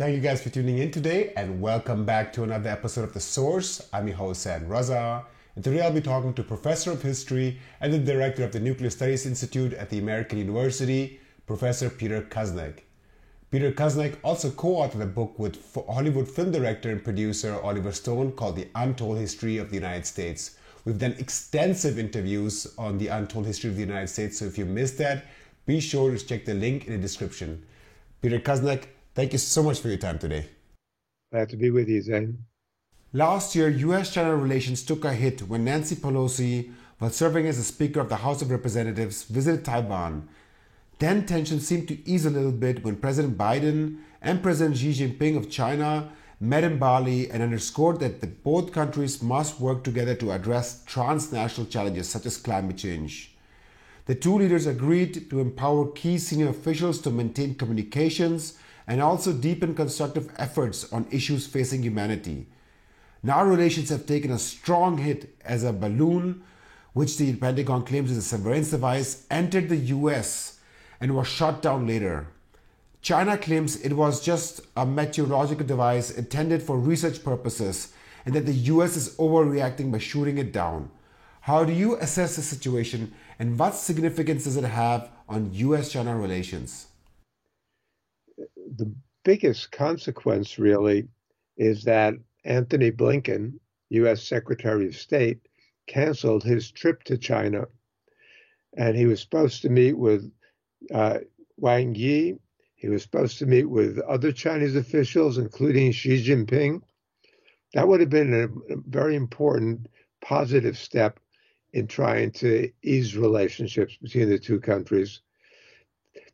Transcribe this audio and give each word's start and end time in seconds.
Thank 0.00 0.14
you 0.16 0.22
guys 0.22 0.42
for 0.42 0.48
tuning 0.48 0.78
in 0.78 0.90
today 0.90 1.34
and 1.36 1.60
welcome 1.60 2.06
back 2.06 2.32
to 2.32 2.42
another 2.42 2.70
episode 2.70 3.04
of 3.04 3.12
The 3.12 3.20
Source. 3.20 3.86
I'm 3.92 4.08
your 4.08 4.16
host, 4.16 4.40
Sam 4.40 4.66
Raza. 4.66 5.26
And 5.54 5.62
today 5.62 5.82
I'll 5.82 5.92
be 5.92 6.00
talking 6.00 6.32
to 6.32 6.42
Professor 6.42 6.92
of 6.92 7.02
History 7.02 7.58
and 7.82 7.92
the 7.92 7.98
Director 7.98 8.42
of 8.42 8.50
the 8.50 8.60
Nuclear 8.60 8.88
Studies 8.88 9.26
Institute 9.26 9.74
at 9.74 9.90
the 9.90 9.98
American 9.98 10.38
University, 10.38 11.20
Professor 11.46 11.90
Peter 11.90 12.22
Kuznick. 12.22 12.84
Peter 13.50 13.70
Kuznick 13.72 14.16
also 14.24 14.50
co-authored 14.50 15.02
a 15.02 15.06
book 15.06 15.38
with 15.38 15.58
Hollywood 15.86 16.26
film 16.26 16.50
director 16.50 16.88
and 16.88 17.04
producer 17.04 17.60
Oliver 17.62 17.92
Stone 17.92 18.32
called 18.32 18.56
The 18.56 18.68
Untold 18.76 19.18
History 19.18 19.58
of 19.58 19.68
the 19.68 19.76
United 19.76 20.06
States. 20.06 20.56
We've 20.86 20.98
done 20.98 21.16
extensive 21.18 21.98
interviews 21.98 22.66
on 22.78 22.96
the 22.96 23.08
untold 23.08 23.44
history 23.44 23.68
of 23.68 23.76
the 23.76 23.82
United 23.82 24.08
States, 24.08 24.38
so 24.38 24.46
if 24.46 24.56
you 24.56 24.64
missed 24.64 24.96
that, 24.96 25.26
be 25.66 25.78
sure 25.78 26.10
to 26.10 26.26
check 26.26 26.46
the 26.46 26.54
link 26.54 26.86
in 26.86 26.94
the 26.94 26.98
description. 26.98 27.62
Peter 28.22 28.38
Kuznick, 28.38 28.84
Thank 29.20 29.34
you 29.34 29.38
so 29.38 29.62
much 29.62 29.80
for 29.80 29.88
your 29.88 29.98
time 29.98 30.18
today. 30.18 30.46
Glad 31.30 31.50
to 31.50 31.58
be 31.58 31.68
with 31.68 31.90
you, 31.90 32.00
Zain. 32.00 32.38
Last 33.12 33.54
year, 33.54 33.68
US 33.68 34.14
China 34.14 34.34
relations 34.34 34.82
took 34.82 35.04
a 35.04 35.12
hit 35.12 35.42
when 35.42 35.62
Nancy 35.62 35.94
Pelosi, 35.94 36.72
while 36.98 37.10
serving 37.10 37.46
as 37.46 37.58
the 37.58 37.62
Speaker 37.62 38.00
of 38.00 38.08
the 38.08 38.16
House 38.24 38.40
of 38.40 38.50
Representatives, 38.50 39.24
visited 39.24 39.62
Taiwan. 39.62 40.26
Then 41.00 41.26
tensions 41.26 41.68
seemed 41.68 41.86
to 41.88 42.08
ease 42.08 42.24
a 42.24 42.30
little 42.30 42.50
bit 42.50 42.82
when 42.82 42.96
President 42.96 43.36
Biden 43.36 43.98
and 44.22 44.42
President 44.42 44.78
Xi 44.78 44.94
Jinping 44.94 45.36
of 45.36 45.50
China 45.50 46.10
met 46.40 46.64
in 46.64 46.78
Bali 46.78 47.30
and 47.30 47.42
underscored 47.42 48.00
that 48.00 48.22
the, 48.22 48.26
both 48.26 48.72
countries 48.72 49.22
must 49.22 49.60
work 49.60 49.84
together 49.84 50.14
to 50.14 50.32
address 50.32 50.82
transnational 50.86 51.68
challenges 51.68 52.08
such 52.08 52.24
as 52.24 52.38
climate 52.38 52.78
change. 52.78 53.36
The 54.06 54.14
two 54.14 54.38
leaders 54.38 54.66
agreed 54.66 55.28
to 55.28 55.40
empower 55.40 55.90
key 55.90 56.16
senior 56.16 56.48
officials 56.48 57.02
to 57.02 57.10
maintain 57.10 57.54
communications 57.54 58.56
and 58.90 59.00
also 59.00 59.32
deepen 59.32 59.72
constructive 59.72 60.32
efforts 60.36 60.92
on 60.92 61.06
issues 61.12 61.46
facing 61.46 61.80
humanity. 61.80 62.44
Now 63.22 63.44
relations 63.44 63.88
have 63.90 64.04
taken 64.04 64.32
a 64.32 64.38
strong 64.38 64.98
hit 64.98 65.32
as 65.44 65.62
a 65.62 65.72
balloon, 65.72 66.42
which 66.92 67.16
the 67.16 67.36
Pentagon 67.36 67.84
claims 67.84 68.10
is 68.10 68.16
a 68.16 68.22
surveillance 68.22 68.72
device, 68.72 69.26
entered 69.30 69.68
the 69.68 69.76
US 69.76 70.58
and 71.00 71.14
was 71.14 71.28
shot 71.28 71.62
down 71.62 71.86
later. 71.86 72.26
China 73.00 73.38
claims 73.38 73.80
it 73.80 73.92
was 73.92 74.24
just 74.24 74.60
a 74.76 74.84
meteorological 74.84 75.64
device 75.64 76.10
intended 76.10 76.60
for 76.60 76.76
research 76.76 77.22
purposes 77.22 77.92
and 78.26 78.34
that 78.34 78.44
the 78.44 78.70
US 78.74 78.96
is 78.96 79.14
overreacting 79.18 79.92
by 79.92 79.98
shooting 79.98 80.36
it 80.36 80.52
down. 80.52 80.90
How 81.42 81.64
do 81.64 81.72
you 81.72 81.94
assess 81.98 82.34
the 82.34 82.42
situation 82.42 83.14
and 83.38 83.56
what 83.56 83.76
significance 83.76 84.44
does 84.44 84.56
it 84.56 84.64
have 84.64 85.10
on 85.28 85.50
US 85.52 85.92
China 85.92 86.16
relations? 86.18 86.88
The 88.76 88.92
biggest 89.24 89.72
consequence, 89.72 90.58
really, 90.58 91.08
is 91.56 91.84
that 91.84 92.14
Anthony 92.44 92.90
Blinken, 92.90 93.58
U.S. 93.90 94.22
Secretary 94.22 94.86
of 94.86 94.96
State, 94.96 95.40
canceled 95.86 96.44
his 96.44 96.70
trip 96.70 97.02
to 97.04 97.18
China. 97.18 97.66
And 98.76 98.96
he 98.96 99.06
was 99.06 99.20
supposed 99.20 99.62
to 99.62 99.68
meet 99.68 99.98
with 99.98 100.30
uh, 100.94 101.18
Wang 101.56 101.94
Yi. 101.94 102.36
He 102.76 102.88
was 102.88 103.02
supposed 103.02 103.38
to 103.38 103.46
meet 103.46 103.68
with 103.68 103.98
other 103.98 104.32
Chinese 104.32 104.76
officials, 104.76 105.36
including 105.36 105.92
Xi 105.92 106.24
Jinping. 106.24 106.80
That 107.74 107.88
would 107.88 108.00
have 108.00 108.10
been 108.10 108.32
a, 108.32 108.44
a 108.72 108.76
very 108.86 109.16
important 109.16 109.86
positive 110.22 110.78
step 110.78 111.20
in 111.72 111.86
trying 111.86 112.30
to 112.32 112.70
ease 112.82 113.16
relationships 113.16 113.96
between 114.00 114.28
the 114.28 114.38
two 114.38 114.60
countries. 114.60 115.20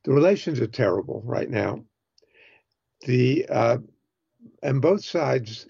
The 0.05 0.13
relations 0.13 0.61
are 0.61 0.67
terrible 0.67 1.23
right 1.25 1.51
now 1.51 1.85
the 3.03 3.47
uh, 3.49 3.79
and 4.63 4.81
both 4.81 5.05
sides 5.05 5.67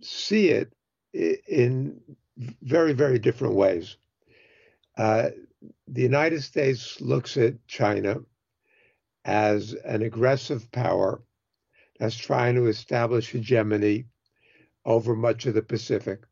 see 0.00 0.48
it 0.48 0.72
in 1.12 2.00
very 2.62 2.92
very 2.92 3.18
different 3.18 3.54
ways. 3.54 3.96
Uh, 4.96 5.30
the 5.88 6.02
United 6.02 6.42
States 6.42 7.00
looks 7.00 7.36
at 7.36 7.66
China 7.66 8.16
as 9.24 9.74
an 9.84 10.02
aggressive 10.02 10.70
power 10.72 11.22
that's 11.98 12.16
trying 12.16 12.54
to 12.56 12.66
establish 12.66 13.30
hegemony 13.30 14.06
over 14.84 15.14
much 15.14 15.46
of 15.46 15.54
the 15.54 15.62
Pacific. 15.62 16.24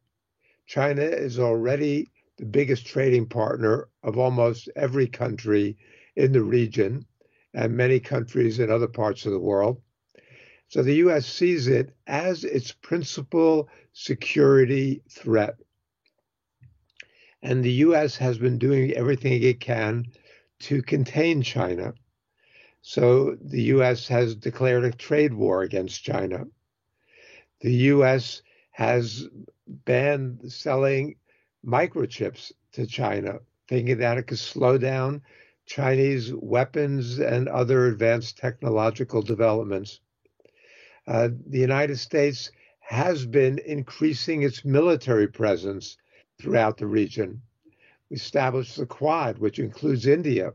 China 0.66 1.02
is 1.02 1.38
already 1.38 2.08
the 2.38 2.46
biggest 2.46 2.86
trading 2.86 3.26
partner 3.26 3.88
of 4.02 4.18
almost 4.18 4.68
every 4.74 5.06
country 5.06 5.76
in 6.16 6.32
the 6.32 6.42
region 6.42 7.04
and 7.54 7.76
many 7.76 8.00
countries 8.00 8.58
in 8.58 8.70
other 8.70 8.88
parts 8.88 9.26
of 9.26 9.32
the 9.32 9.38
world. 9.38 9.80
So 10.70 10.84
the 10.84 10.94
U.S. 10.96 11.26
sees 11.26 11.66
it 11.66 11.96
as 12.06 12.44
its 12.44 12.70
principal 12.70 13.68
security 13.92 15.02
threat. 15.10 15.56
And 17.42 17.64
the 17.64 17.72
U.S. 17.72 18.16
has 18.18 18.38
been 18.38 18.56
doing 18.56 18.92
everything 18.92 19.42
it 19.42 19.58
can 19.58 20.06
to 20.60 20.80
contain 20.80 21.42
China. 21.42 21.94
So 22.82 23.36
the 23.42 23.62
U.S. 23.62 24.06
has 24.06 24.36
declared 24.36 24.84
a 24.84 24.92
trade 24.92 25.34
war 25.34 25.62
against 25.62 26.04
China. 26.04 26.44
The 27.62 27.74
U.S. 27.94 28.42
has 28.70 29.26
banned 29.66 30.52
selling 30.52 31.16
microchips 31.66 32.52
to 32.74 32.86
China, 32.86 33.40
thinking 33.66 33.98
that 33.98 34.18
it 34.18 34.28
could 34.28 34.38
slow 34.38 34.78
down 34.78 35.22
Chinese 35.66 36.32
weapons 36.32 37.18
and 37.18 37.48
other 37.48 37.88
advanced 37.88 38.38
technological 38.38 39.20
developments. 39.20 39.98
Uh, 41.10 41.28
the 41.48 41.58
United 41.58 41.98
States 41.98 42.52
has 42.78 43.26
been 43.26 43.58
increasing 43.66 44.42
its 44.42 44.64
military 44.64 45.26
presence 45.26 45.96
throughout 46.40 46.76
the 46.78 46.86
region. 46.86 47.42
We 48.08 48.16
established 48.16 48.76
the 48.76 48.86
Quad, 48.86 49.38
which 49.38 49.58
includes 49.58 50.06
India. 50.06 50.52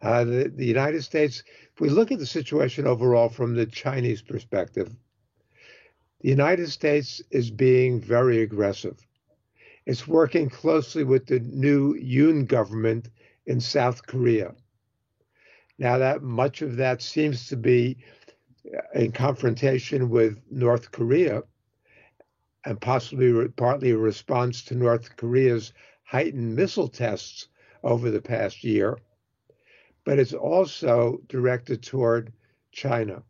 Uh, 0.00 0.22
the, 0.22 0.52
the 0.54 0.64
United 0.64 1.02
States, 1.02 1.42
if 1.72 1.80
we 1.80 1.88
look 1.88 2.12
at 2.12 2.20
the 2.20 2.26
situation 2.26 2.86
overall 2.86 3.28
from 3.28 3.56
the 3.56 3.66
Chinese 3.66 4.22
perspective, 4.22 4.94
the 6.20 6.28
United 6.28 6.70
States 6.70 7.20
is 7.32 7.50
being 7.50 8.00
very 8.00 8.42
aggressive. 8.42 9.04
It's 9.86 10.06
working 10.06 10.48
closely 10.50 11.02
with 11.02 11.26
the 11.26 11.40
new 11.40 11.94
Yoon 11.94 12.46
government 12.46 13.08
in 13.46 13.60
South 13.60 14.06
Korea. 14.06 14.54
Now 15.78 15.98
that 15.98 16.22
much 16.22 16.62
of 16.62 16.76
that 16.76 17.02
seems 17.02 17.48
to 17.48 17.56
be 17.56 17.98
in 18.94 19.12
confrontation 19.12 20.08
with 20.08 20.40
North 20.50 20.90
Korea 20.90 21.42
and 22.64 22.80
possibly 22.80 23.48
partly 23.48 23.90
a 23.90 23.98
response 23.98 24.62
to 24.64 24.74
North 24.74 25.16
Korea's 25.16 25.72
heightened 26.04 26.56
missile 26.56 26.88
tests 26.88 27.48
over 27.82 28.10
the 28.10 28.22
past 28.22 28.64
year, 28.64 28.98
but 30.04 30.18
it's 30.18 30.32
also 30.32 31.20
directed 31.28 31.82
toward 31.82 32.32
China. 32.72 33.22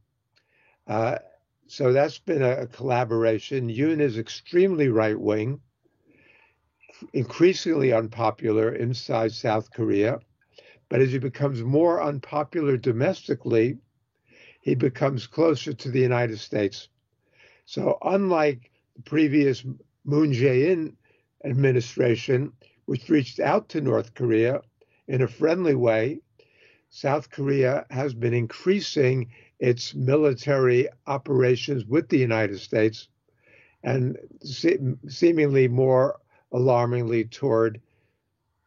Uh, 0.87 1.19
so 1.67 1.93
that's 1.93 2.19
been 2.19 2.43
a, 2.43 2.63
a 2.63 2.67
collaboration. 2.67 3.69
Yoon 3.69 4.01
is 4.01 4.19
extremely 4.19 4.89
right 4.89 5.19
wing, 5.19 5.61
increasingly 7.13 7.93
unpopular 7.93 8.75
inside 8.75 9.33
South 9.33 9.71
Korea. 9.73 10.21
But 10.89 11.01
as 11.01 11.11
he 11.11 11.19
becomes 11.19 11.63
more 11.63 12.03
unpopular 12.03 12.77
domestically, 12.77 13.79
he 14.65 14.75
becomes 14.75 15.27
closer 15.27 15.75
to 15.75 15.91
the 15.91 16.01
United 16.01 16.39
States. 16.39 16.89
So, 17.67 17.99
unlike 18.01 18.71
the 18.97 19.03
previous 19.03 19.63
Moon 20.07 20.33
Jae-in 20.33 20.97
administration, 21.45 22.51
which 22.87 23.11
reached 23.11 23.41
out 23.41 23.69
to 23.69 23.83
North 23.83 24.15
Korea 24.15 24.63
in 25.07 25.21
a 25.21 25.29
friendly 25.29 25.75
way, 25.75 26.23
South 26.89 27.29
Korea 27.29 27.85
has 27.91 28.15
been 28.15 28.33
increasing 28.33 29.29
its 29.59 29.95
military 29.95 30.89
operations 31.07 31.85
with 31.85 32.09
the 32.09 32.17
United 32.19 32.59
States 32.59 33.09
and 33.83 34.17
se- 34.41 34.79
seemingly 35.09 35.69
more 35.69 36.19
alarmingly 36.53 37.27
toward 37.27 37.83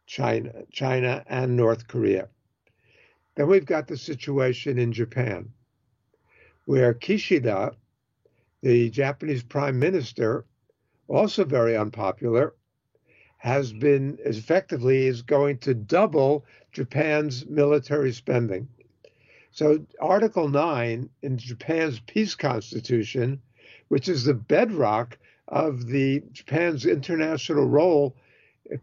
China, 0.06 0.62
China 0.70 1.24
and 1.26 1.56
North 1.56 1.88
Korea. 1.88 2.28
Then 3.34 3.48
we've 3.48 3.66
got 3.66 3.88
the 3.88 3.96
situation 3.96 4.78
in 4.78 4.92
Japan 4.92 5.52
where 6.68 6.92
Kishida, 6.92 7.74
the 8.60 8.90
Japanese 8.90 9.42
prime 9.42 9.78
minister, 9.78 10.44
also 11.08 11.42
very 11.42 11.74
unpopular, 11.74 12.52
has 13.38 13.72
been 13.72 14.18
effectively 14.22 15.06
is 15.06 15.22
going 15.22 15.56
to 15.56 15.72
double 15.72 16.44
Japan's 16.70 17.46
military 17.46 18.12
spending. 18.12 18.68
So 19.50 19.86
Article 19.98 20.46
9 20.46 21.08
in 21.22 21.38
Japan's 21.38 22.00
peace 22.00 22.34
constitution, 22.34 23.40
which 23.88 24.06
is 24.06 24.24
the 24.24 24.34
bedrock 24.34 25.16
of 25.48 25.86
the 25.86 26.22
Japan's 26.32 26.84
international 26.84 27.64
role 27.64 28.14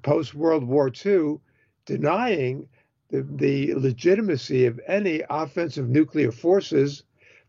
post 0.02 0.34
World 0.34 0.64
War 0.64 0.92
II, 1.06 1.38
denying 1.86 2.68
the, 3.12 3.22
the 3.22 3.76
legitimacy 3.76 4.66
of 4.66 4.82
any 4.88 5.22
offensive 5.30 5.88
nuclear 5.88 6.32
forces 6.32 7.04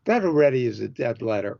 That 0.06 0.24
already 0.24 0.66
is 0.66 0.80
a 0.80 0.88
dead 0.88 1.20
letter. 1.20 1.58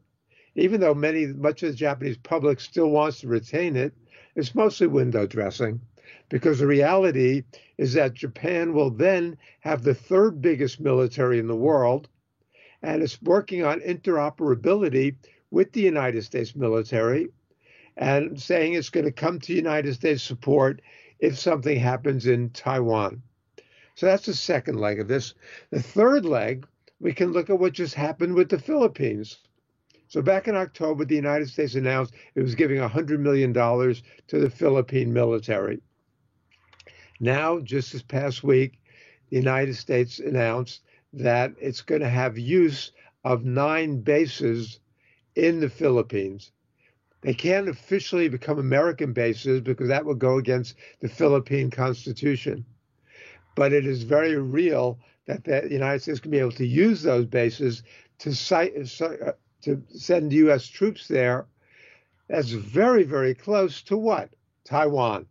Even 0.55 0.81
though 0.81 0.95
many, 0.95 1.27
much 1.27 1.63
of 1.63 1.71
the 1.71 1.77
Japanese 1.77 2.17
public 2.17 2.61
still 2.61 2.89
wants 2.89 3.21
to 3.21 3.29
retain 3.29 3.77
it, 3.77 3.93
it's 4.35 4.55
mostly 4.55 4.87
window 4.87 5.27
dressing 5.27 5.81
because 6.29 6.59
the 6.59 6.67
reality 6.67 7.43
is 7.77 7.93
that 7.95 8.15
Japan 8.15 8.73
will 8.73 8.91
then 8.91 9.37
have 9.61 9.83
the 9.83 9.95
third 9.95 10.41
biggest 10.41 10.81
military 10.81 11.39
in 11.39 11.49
the 11.49 11.57
world, 11.57 12.09
and 12.83 13.03
it's 13.03 13.21
working 13.21 13.65
on 13.65 13.81
interoperability 13.81 15.17
with 15.51 15.73
the 15.73 15.81
United 15.81 16.23
States 16.23 16.55
military 16.55 17.29
and 17.97 18.41
saying 18.41 18.75
it's 18.75 18.91
going 18.91 19.07
to 19.07 19.13
come 19.13 19.39
to 19.41 19.55
United 19.55 19.95
States 19.95 20.23
support 20.23 20.81
if 21.19 21.39
something 21.39 21.79
happens 21.79 22.27
in 22.27 22.51
Taiwan. 22.51 23.23
So 23.95 24.07
that's 24.07 24.27
the 24.27 24.35
second 24.35 24.79
leg 24.79 25.01
of 25.01 25.09
this. 25.09 25.35
The 25.71 25.83
third 25.83 26.25
leg, 26.25 26.67
we 27.01 27.13
can 27.13 27.33
look 27.33 27.51
at 27.51 27.59
what 27.59 27.73
just 27.73 27.95
happened 27.95 28.35
with 28.35 28.49
the 28.49 28.59
Philippines. 28.59 29.39
So 30.09 30.23
back 30.23 30.49
in 30.49 30.57
October, 30.57 31.05
the 31.05 31.17
United 31.17 31.49
States 31.49 31.75
announced 31.75 32.15
it 32.35 32.43
was 32.43 32.55
giving 32.55 32.79
$100 32.79 33.19
million 33.19 33.53
to 33.53 34.39
the 34.39 34.51
Philippine 34.51 35.13
military. 35.13 35.81
Now, 37.19 37.59
just 37.61 37.93
this 37.93 38.03
past 38.03 38.45
week, 38.45 38.79
the 39.31 39.37
United 39.37 39.75
States 39.77 40.19
announced 40.21 40.83
that 41.13 41.53
it's 41.61 41.83
going 41.83 42.03
to 42.03 42.09
have 42.09 42.39
use 42.39 42.93
of 43.25 43.45
nine 43.45 44.01
bases 44.01 44.81
in 45.35 45.61
the 45.61 45.69
Philippines. 45.69 46.53
They 47.23 47.35
can't 47.35 47.69
officially 47.69 48.29
become 48.29 48.59
American 48.59 49.13
bases 49.13 49.61
because 49.61 49.89
that 49.89 50.05
would 50.05 50.19
go 50.19 50.39
against 50.39 50.77
the 51.01 51.09
Philippine 51.09 51.71
Constitution. 51.71 52.65
But 53.57 53.73
it 53.73 53.87
is 53.87 54.03
very 54.03 54.37
real 54.37 55.01
that 55.27 55.45
the 55.45 55.69
United 55.71 56.03
States 56.03 56.21
can 56.21 56.31
be 56.31 56.39
able 56.39 56.53
to 56.53 56.67
use 56.67 57.03
those 57.03 57.27
bases 57.27 57.83
to, 58.19 58.35
cite, 58.35 58.75
uh, 59.01 59.33
to 59.63 59.83
send 59.89 60.33
U.S. 60.33 60.67
troops 60.67 61.09
there. 61.09 61.47
That's 62.29 62.51
very, 62.51 63.03
very 63.03 63.35
close 63.35 63.83
to 63.83 63.97
what? 63.97 64.31
Taiwan. 64.65 65.27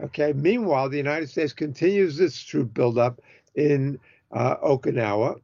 Okay. 0.00 0.32
Meanwhile, 0.32 0.88
the 0.88 0.96
United 0.96 1.30
States 1.30 1.52
continues 1.52 2.20
its 2.20 2.42
troop 2.42 2.74
buildup 2.74 3.20
in 3.54 3.98
uh, 4.30 4.56
Okinawa, 4.56 5.40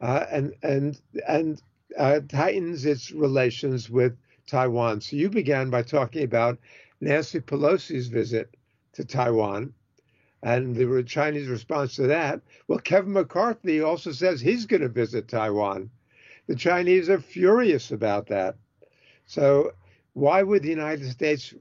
uh, 0.00 0.26
and 0.30 0.54
and 0.62 1.00
and 1.26 1.62
uh, 1.98 2.20
tightens 2.28 2.84
its 2.84 3.10
relations 3.10 3.88
with 3.88 4.16
Taiwan. 4.46 5.00
So 5.00 5.16
you 5.16 5.30
began 5.30 5.70
by 5.70 5.82
talking 5.82 6.24
about 6.24 6.58
Nancy 7.00 7.40
Pelosi's 7.40 8.08
visit 8.08 8.54
to 8.94 9.04
Taiwan, 9.04 9.72
and 10.42 10.74
the 10.74 11.02
Chinese 11.02 11.48
response 11.48 11.96
to 11.96 12.06
that. 12.08 12.40
Well, 12.68 12.78
Kevin 12.78 13.12
McCarthy 13.12 13.80
also 13.80 14.12
says 14.12 14.40
he's 14.40 14.66
going 14.66 14.82
to 14.82 14.88
visit 14.88 15.28
Taiwan. 15.28 15.90
The 16.46 16.56
Chinese 16.56 17.08
are 17.10 17.20
furious 17.20 17.90
about 17.90 18.28
that. 18.28 18.56
So 19.26 19.72
why 20.12 20.42
would 20.42 20.62
the 20.62 20.70
United 20.70 21.10
States 21.10 21.54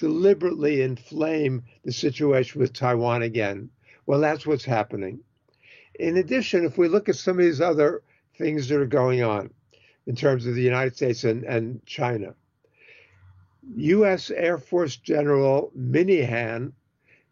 deliberately 0.00 0.80
inflame 0.80 1.62
the 1.84 1.92
situation 1.92 2.58
with 2.58 2.72
Taiwan 2.72 3.22
again. 3.22 3.68
Well, 4.06 4.18
that's 4.18 4.46
what's 4.46 4.64
happening. 4.64 5.20
In 5.98 6.16
addition, 6.16 6.64
if 6.64 6.78
we 6.78 6.88
look 6.88 7.10
at 7.10 7.16
some 7.16 7.38
of 7.38 7.44
these 7.44 7.60
other 7.60 8.02
things 8.38 8.66
that 8.68 8.80
are 8.80 8.86
going 8.86 9.22
on 9.22 9.50
in 10.06 10.16
terms 10.16 10.46
of 10.46 10.54
the 10.54 10.62
United 10.62 10.96
States 10.96 11.24
and, 11.24 11.44
and 11.44 11.84
China, 11.84 12.34
U.S. 13.76 14.30
Air 14.30 14.56
Force 14.56 14.96
General 14.96 15.70
Minihan, 15.78 16.72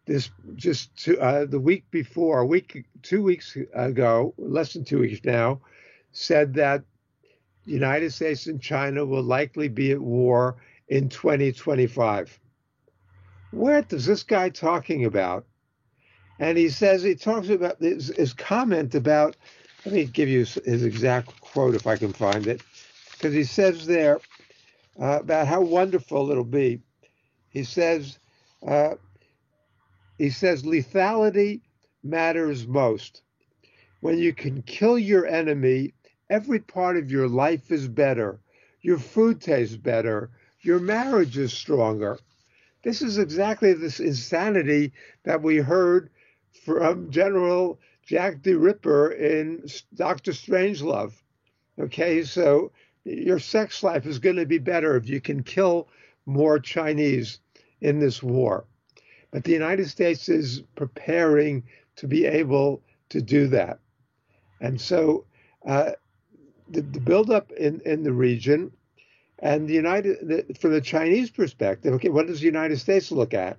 this 0.09 0.31
just 0.55 0.95
to, 1.03 1.17
uh, 1.19 1.45
the 1.45 1.59
week 1.59 1.85
before, 1.91 2.39
a 2.39 2.45
week, 2.45 2.85
two 3.01 3.23
weeks 3.23 3.55
ago, 3.73 4.33
less 4.37 4.73
than 4.73 4.83
two 4.83 4.99
weeks 4.99 5.23
now, 5.23 5.61
said 6.11 6.53
that 6.55 6.83
the 7.65 7.71
United 7.71 8.11
States 8.11 8.47
and 8.47 8.61
China 8.61 9.05
will 9.05 9.23
likely 9.23 9.69
be 9.69 9.91
at 9.91 10.01
war 10.01 10.57
in 10.87 11.07
2025 11.07 12.39
what 13.51 13.91
is 13.91 14.05
this 14.05 14.23
guy 14.23 14.49
talking 14.49 15.05
about? 15.05 15.45
And 16.39 16.57
he 16.57 16.69
says, 16.69 17.03
he 17.03 17.15
talks 17.15 17.49
about 17.49 17.79
his, 17.79 18.07
his 18.15 18.33
comment 18.33 18.95
about, 18.95 19.35
let 19.85 19.93
me 19.93 20.05
give 20.05 20.29
you 20.29 20.39
his 20.39 20.83
exact 20.83 21.39
quote 21.41 21.75
if 21.75 21.87
I 21.87 21.97
can 21.97 22.13
find 22.13 22.47
it, 22.47 22.61
because 23.13 23.33
he 23.33 23.43
says 23.43 23.85
there 23.85 24.19
uh, 25.01 25.19
about 25.21 25.47
how 25.47 25.61
wonderful 25.61 26.31
it'll 26.31 26.43
be. 26.43 26.81
He 27.49 27.63
says, 27.63 28.19
uh, 28.65 28.95
he 30.19 30.29
says, 30.29 30.63
lethality 30.63 31.61
matters 32.03 32.67
most. 32.67 33.21
When 34.01 34.17
you 34.17 34.33
can 34.33 34.61
kill 34.63 34.99
your 34.99 35.25
enemy, 35.25 35.93
every 36.29 36.59
part 36.59 36.97
of 36.97 37.09
your 37.09 37.29
life 37.29 37.71
is 37.71 37.87
better. 37.87 38.41
Your 38.81 38.99
food 38.99 39.39
tastes 39.39 39.77
better. 39.77 40.29
Your 40.61 40.79
marriage 40.79 41.37
is 41.37 41.53
stronger. 41.53 42.19
This 42.83 43.01
is 43.01 43.17
exactly 43.17 43.73
this 43.73 44.01
insanity 44.01 44.91
that 45.23 45.41
we 45.41 45.55
heard 45.57 46.09
from 46.65 47.11
General 47.11 47.79
Jack 48.05 48.41
D. 48.41 48.53
Ripper 48.53 49.11
in 49.11 49.65
Doctor 49.95 50.31
Strangelove. 50.31 51.13
Okay, 51.79 52.23
so 52.23 52.73
your 53.05 53.39
sex 53.39 53.83
life 53.83 54.05
is 54.05 54.19
going 54.19 54.35
to 54.35 54.45
be 54.45 54.57
better 54.57 54.97
if 54.97 55.07
you 55.07 55.21
can 55.21 55.43
kill 55.43 55.87
more 56.25 56.59
Chinese 56.59 57.39
in 57.79 57.99
this 57.99 58.21
war. 58.21 58.65
But 59.31 59.43
the 59.43 59.51
United 59.53 59.89
States 59.89 60.29
is 60.29 60.63
preparing 60.75 61.63
to 61.97 62.07
be 62.07 62.25
able 62.25 62.81
to 63.09 63.21
do 63.21 63.47
that. 63.47 63.79
And 64.61 64.79
so 64.79 65.25
uh, 65.67 65.91
the, 66.69 66.81
the 66.81 66.99
buildup 66.99 67.51
in, 67.51 67.81
in 67.85 68.03
the 68.03 68.13
region 68.13 68.71
and 69.39 69.67
the 69.67 69.73
United, 69.73 70.17
the, 70.27 70.53
from 70.59 70.71
the 70.71 70.81
Chinese 70.81 71.29
perspective, 71.29 71.93
okay, 71.93 72.09
what 72.09 72.27
does 72.27 72.39
the 72.39 72.45
United 72.45 72.79
States 72.79 73.11
look 73.11 73.33
at? 73.33 73.57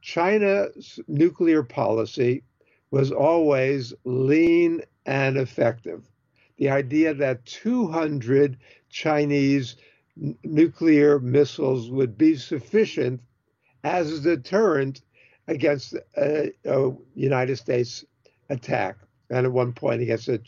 China's 0.00 1.00
nuclear 1.08 1.62
policy 1.62 2.44
was 2.90 3.10
always 3.10 3.92
lean 4.04 4.82
and 5.04 5.36
effective. 5.36 6.04
The 6.58 6.70
idea 6.70 7.12
that 7.14 7.44
200 7.44 8.56
Chinese 8.88 9.76
n- 10.20 10.38
nuclear 10.44 11.18
missiles 11.18 11.90
would 11.90 12.16
be 12.16 12.36
sufficient 12.36 13.20
as 13.86 14.10
a 14.10 14.20
deterrent 14.20 15.02
against 15.46 15.94
a, 16.16 16.52
a, 16.64 16.92
United 17.14 17.56
States 17.56 18.04
attack, 18.50 18.96
and 19.30 19.46
at 19.46 19.52
one 19.52 19.72
point 19.72 20.02
against 20.02 20.28
a 20.28 20.40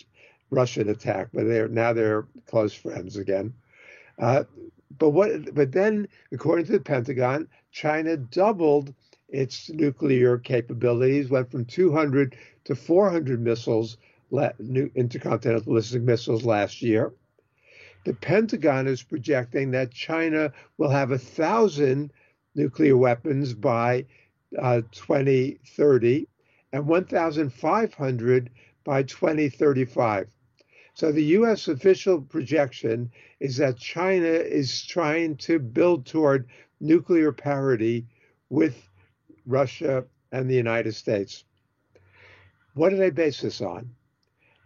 Russian 0.51 0.89
attack, 0.89 1.29
but 1.33 1.47
they're 1.47 1.69
now 1.69 1.93
they're 1.93 2.27
close 2.47 2.75
friends 2.75 3.17
again. 3.17 3.55
Uh, 4.19 4.43
but 4.99 5.11
what? 5.11 5.55
But 5.55 5.71
then, 5.71 6.09
according 6.33 6.67
to 6.67 6.73
the 6.73 6.81
Pentagon, 6.81 7.47
China 7.71 8.17
doubled 8.17 8.93
its 9.29 9.71
nuclear 9.71 10.39
capabilities, 10.39 11.31
went 11.31 11.51
from 11.51 11.65
200 11.65 12.35
to 12.65 12.75
400 12.75 13.41
missiles, 13.41 13.99
new 14.59 14.91
intercontinental 14.97 15.65
ballistic 15.65 16.03
missiles 16.03 16.45
last 16.45 16.83
year. 16.83 17.13
The 18.05 18.15
Pentagon 18.15 18.89
is 18.89 19.03
projecting 19.03 19.71
that 19.73 19.93
China 19.93 20.53
will 20.77 20.91
have 20.91 21.13
a 21.13 21.19
thousand 21.19 22.13
nuclear 22.59 22.97
weapons 22.97 23.55
by 23.55 24.05
uh, 24.61 24.83
2030 24.91 26.27
and 26.73 26.87
1,500 26.87 28.51
by 28.85 29.03
2035. 29.03 30.29
So 30.95 31.13
the 31.13 31.25
U.S. 31.25 31.69
official 31.69 32.21
projection 32.21 33.13
is 33.39 33.57
that 33.59 33.79
China 33.79 34.27
is 34.27 34.85
trying 34.85 35.37
to 35.37 35.61
build 35.61 36.05
toward 36.07 36.49
nuclear 36.81 37.31
parity 37.31 38.07
with 38.51 38.77
Russia 39.47 40.05
and 40.33 40.51
the 40.51 40.57
United 40.57 40.95
States. 40.95 41.45
What 42.75 42.91
do 42.91 42.97
they 42.97 43.11
base 43.11 43.41
this 43.41 43.61
on? 43.61 43.91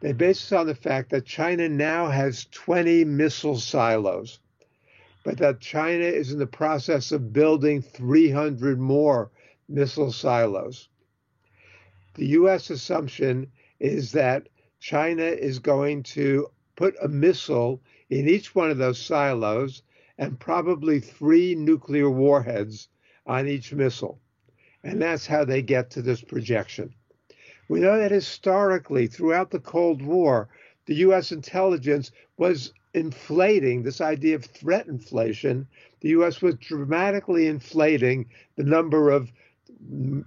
They 0.00 0.12
base 0.12 0.40
this 0.40 0.52
on 0.52 0.66
the 0.66 0.74
fact 0.74 1.10
that 1.10 1.26
China 1.26 1.68
now 1.68 2.08
has 2.08 2.46
20 2.50 3.04
missile 3.04 3.58
silos, 3.58 4.40
but 5.24 5.38
that 5.38 5.60
China 5.60 6.04
is 6.04 6.32
in 6.32 6.38
the 6.38 6.46
process 6.46 7.12
of 7.12 7.32
building 7.32 7.80
300 7.80 8.78
more 8.78 9.30
missile 9.68 10.12
silos. 10.12 10.88
The 12.14 12.26
U.S. 12.26 12.70
assumption 12.70 13.50
is 13.80 14.12
that 14.12 14.48
China 14.80 15.24
is 15.24 15.58
going 15.58 16.02
to 16.02 16.50
put 16.76 16.94
a 17.00 17.08
missile 17.08 17.80
in 18.10 18.28
each 18.28 18.54
one 18.54 18.70
of 18.70 18.78
those 18.78 19.00
silos 19.00 19.82
and 20.18 20.38
probably 20.38 21.00
three 21.00 21.54
nuclear 21.54 22.10
warheads 22.10 22.88
on 23.26 23.46
each 23.46 23.72
missile. 23.72 24.20
And 24.84 25.00
that's 25.00 25.26
how 25.26 25.44
they 25.44 25.62
get 25.62 25.90
to 25.90 26.02
this 26.02 26.20
projection. 26.20 26.94
We 27.68 27.80
know 27.80 27.96
that 27.98 28.10
historically, 28.10 29.06
throughout 29.06 29.50
the 29.50 29.60
Cold 29.60 30.02
War, 30.02 30.48
the 30.86 30.96
U.S. 30.96 31.32
intelligence 31.32 32.10
was 32.36 32.72
inflating 32.94 33.82
this 33.82 34.00
idea 34.00 34.34
of 34.34 34.44
threat 34.44 34.86
inflation. 34.86 35.66
The 36.00 36.10
U.S. 36.10 36.42
was 36.42 36.56
dramatically 36.56 37.46
inflating 37.46 38.28
the 38.56 38.64
number 38.64 39.10
of, 39.10 39.32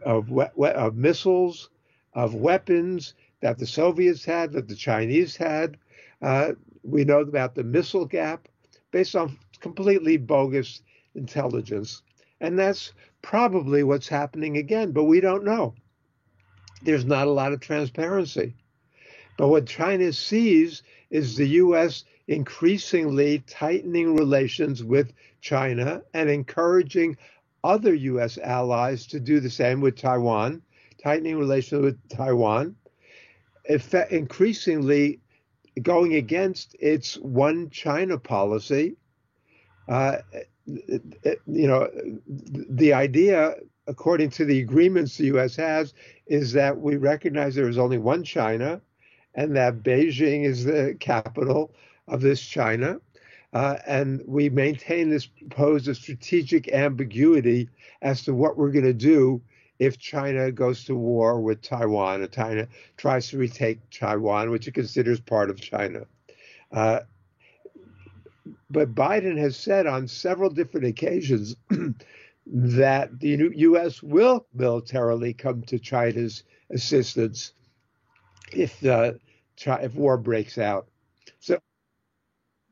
of, 0.03 0.31
of 0.31 0.95
missiles, 0.95 1.69
of 2.13 2.33
weapons 2.33 3.13
that 3.41 3.57
the 3.57 3.67
Soviets 3.67 4.25
had, 4.25 4.53
that 4.53 4.67
the 4.67 4.75
Chinese 4.75 5.35
had. 5.35 5.77
Uh, 6.21 6.53
we 6.83 7.03
know 7.03 7.19
about 7.19 7.55
the 7.55 7.63
missile 7.63 8.05
gap 8.05 8.47
based 8.91 9.15
on 9.15 9.37
completely 9.59 10.17
bogus 10.17 10.81
intelligence. 11.13 12.01
And 12.41 12.57
that's 12.57 12.93
probably 13.21 13.83
what's 13.83 14.07
happening 14.07 14.57
again, 14.57 14.91
but 14.91 15.05
we 15.05 15.19
don't 15.19 15.43
know. 15.43 15.73
There's 16.83 17.05
not 17.05 17.27
a 17.27 17.31
lot 17.31 17.53
of 17.53 17.59
transparency. 17.59 18.55
But 19.37 19.49
what 19.49 19.65
China 19.65 20.13
sees 20.13 20.83
is 21.09 21.35
the 21.35 21.47
U.S. 21.47 22.03
increasingly 22.27 23.39
tightening 23.47 24.15
relations 24.15 24.83
with 24.83 25.13
China 25.41 26.01
and 26.13 26.29
encouraging 26.29 27.17
other 27.63 27.93
U.S. 27.93 28.37
allies 28.37 29.07
to 29.07 29.19
do 29.19 29.39
the 29.39 29.49
same 29.49 29.81
with 29.81 29.95
Taiwan, 29.97 30.61
tightening 31.01 31.37
relations 31.37 31.81
with 31.81 32.09
Taiwan, 32.09 32.75
increasingly 34.09 35.19
going 35.81 36.15
against 36.15 36.75
its 36.79 37.15
one 37.17 37.69
China 37.69 38.17
policy. 38.17 38.95
Uh, 39.87 40.17
you 40.65 41.67
know, 41.67 41.89
the 42.27 42.93
idea, 42.93 43.55
according 43.87 44.29
to 44.31 44.45
the 44.45 44.59
agreements 44.59 45.17
the 45.17 45.25
U.S. 45.25 45.55
has, 45.55 45.93
is 46.27 46.53
that 46.53 46.79
we 46.79 46.97
recognize 46.97 47.55
there 47.55 47.69
is 47.69 47.77
only 47.77 47.97
one 47.97 48.23
China, 48.23 48.81
and 49.35 49.55
that 49.55 49.83
Beijing 49.83 50.45
is 50.45 50.63
the 50.63 50.95
capital 50.99 51.73
of 52.07 52.21
this 52.21 52.41
China. 52.41 52.99
Uh, 53.53 53.77
and 53.85 54.21
we 54.25 54.49
maintain 54.49 55.09
this 55.09 55.29
pose 55.49 55.87
of 55.87 55.95
strategic 55.95 56.71
ambiguity 56.73 57.69
as 58.01 58.23
to 58.23 58.33
what 58.33 58.57
we're 58.57 58.71
going 58.71 58.83
to 58.85 58.93
do 58.93 59.41
if 59.79 59.97
China 59.97 60.51
goes 60.51 60.85
to 60.85 60.95
war 60.95 61.39
with 61.39 61.61
Taiwan 61.61 62.21
and 62.21 62.31
China 62.31 62.67
tries 62.97 63.29
to 63.29 63.37
retake 63.37 63.79
Taiwan, 63.91 64.49
which 64.49 64.67
it 64.67 64.73
considers 64.73 65.19
part 65.19 65.49
of 65.49 65.59
China. 65.59 66.05
Uh, 66.71 67.01
but 68.69 68.95
Biden 68.95 69.37
has 69.37 69.57
said 69.57 69.85
on 69.85 70.07
several 70.07 70.49
different 70.49 70.85
occasions 70.85 71.55
that 72.47 73.19
the 73.19 73.51
U.S. 73.55 74.03
will 74.03 74.45
militarily 74.53 75.33
come 75.33 75.61
to 75.63 75.79
China's 75.79 76.43
assistance 76.69 77.53
if 78.51 78.85
uh, 78.85 79.13
if 79.57 79.95
war 79.95 80.17
breaks 80.17 80.57
out. 80.57 80.87
So, 81.39 81.59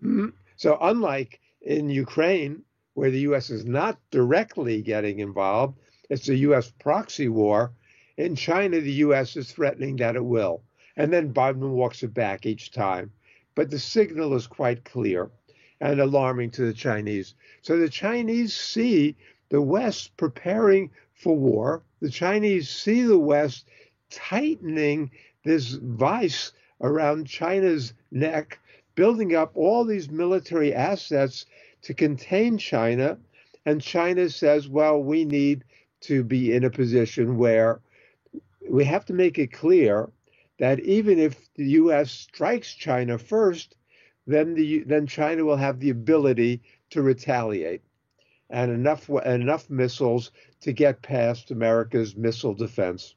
so 0.56 0.78
unlike 0.82 1.40
in 1.62 1.90
Ukraine, 1.90 2.64
where 2.94 3.12
the 3.12 3.22
U.S. 3.22 3.50
is 3.50 3.66
not 3.66 4.00
directly 4.12 4.82
getting 4.82 5.20
involved, 5.20 5.80
it's 6.10 6.30
a 6.30 6.36
U.S. 6.36 6.72
proxy 6.80 7.28
war. 7.28 7.74
In 8.18 8.36
China, 8.36 8.80
the 8.80 8.92
U.S. 9.08 9.36
is 9.36 9.52
threatening 9.52 9.96
that 9.98 10.16
it 10.16 10.24
will, 10.24 10.64
and 10.96 11.12
then 11.12 11.34
Biden 11.34 11.72
walks 11.72 12.04
it 12.04 12.14
back 12.14 12.46
each 12.46 12.72
time. 12.72 13.12
But 13.56 13.70
the 13.70 13.80
signal 13.80 14.36
is 14.36 14.48
quite 14.48 14.84
clear 14.84 15.32
and 15.80 16.00
alarming 16.00 16.52
to 16.52 16.66
the 16.66 16.74
Chinese. 16.74 17.36
So 17.62 17.78
the 17.78 17.90
Chinese 17.90 18.56
see 18.56 19.16
the 19.50 19.62
West 19.62 20.16
preparing 20.18 20.92
for 21.14 21.36
war. 21.36 21.84
The 22.00 22.10
Chinese 22.10 22.70
see 22.70 23.02
the 23.04 23.18
West 23.18 23.68
tightening 24.10 25.12
this 25.44 25.74
vice 25.74 26.52
around 26.84 27.26
China's 27.26 27.94
neck, 28.12 28.60
building 28.96 29.36
up 29.36 29.52
all 29.56 29.86
these 29.86 30.12
military 30.12 30.74
assets 30.74 31.46
to 31.82 31.94
contain 31.94 32.58
China. 32.58 33.18
And 33.66 33.82
China 33.82 34.30
says, 34.30 34.68
well, 34.68 35.02
we 35.02 35.26
need 35.26 35.64
to 36.02 36.24
be 36.24 36.54
in 36.54 36.66
a 36.66 36.70
position 36.70 37.38
where 37.38 37.80
we 38.70 38.84
have 38.84 39.06
to 39.06 39.14
make 39.14 39.40
it 39.40 39.54
clear 39.54 40.10
that 40.60 40.80
even 40.82 41.18
if 41.18 41.50
the 41.56 41.66
U.S. 41.82 42.12
strikes 42.12 42.74
China 42.74 43.18
first, 43.18 43.76
then 44.28 44.54
the 44.54 44.84
then 44.84 45.08
China 45.08 45.44
will 45.44 45.58
have 45.58 45.80
the 45.80 45.90
ability 45.90 46.62
to 46.92 47.02
retaliate, 47.02 47.82
and 48.50 48.72
enough 48.72 49.10
enough 49.10 49.70
missiles 49.70 50.32
to 50.62 50.72
get 50.72 51.02
past 51.02 51.52
America's 51.52 52.16
missile 52.16 52.54
defense. 52.54 53.16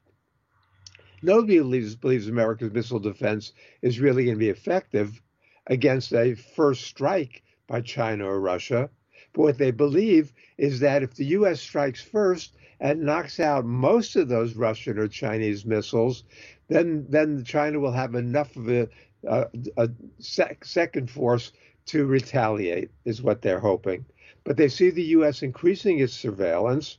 Nobody 1.22 1.58
believes, 1.58 1.96
believes 1.96 2.28
America's 2.28 2.72
missile 2.72 2.98
defense 2.98 3.52
is 3.82 4.00
really 4.00 4.24
going 4.24 4.36
to 4.36 4.40
be 4.40 4.48
effective 4.50 5.20
against 5.66 6.12
a 6.12 6.34
first 6.34 6.82
strike 6.82 7.42
by 7.66 7.80
China 7.80 8.26
or 8.26 8.40
Russia. 8.40 8.90
But 9.32 9.42
what 9.42 9.58
they 9.58 9.70
believe 9.70 10.32
is 10.58 10.80
that 10.80 11.02
if 11.02 11.14
the 11.14 11.24
U.S. 11.26 11.60
strikes 11.60 12.02
first 12.02 12.56
and 12.80 13.02
knocks 13.02 13.40
out 13.40 13.64
most 13.64 14.16
of 14.16 14.28
those 14.28 14.56
Russian 14.56 14.98
or 14.98 15.08
Chinese 15.08 15.64
missiles, 15.64 16.24
then 16.68 17.06
then 17.08 17.44
China 17.44 17.80
will 17.80 17.92
have 17.92 18.14
enough 18.14 18.54
of 18.56 18.68
a 18.68 18.88
a, 19.24 19.46
a 19.76 19.90
sec- 20.18 20.64
second 20.64 21.10
force 21.10 21.52
to 21.86 22.06
retaliate, 22.06 22.90
is 23.04 23.22
what 23.22 23.42
they're 23.42 23.60
hoping. 23.60 24.04
But 24.44 24.56
they 24.56 24.68
see 24.68 24.90
the 24.90 25.02
U.S. 25.02 25.42
increasing 25.42 25.98
its 25.98 26.12
surveillance, 26.12 26.98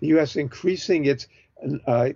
the 0.00 0.08
U.S. 0.08 0.36
increasing 0.36 1.04
its 1.06 1.28
uh, 1.86 2.10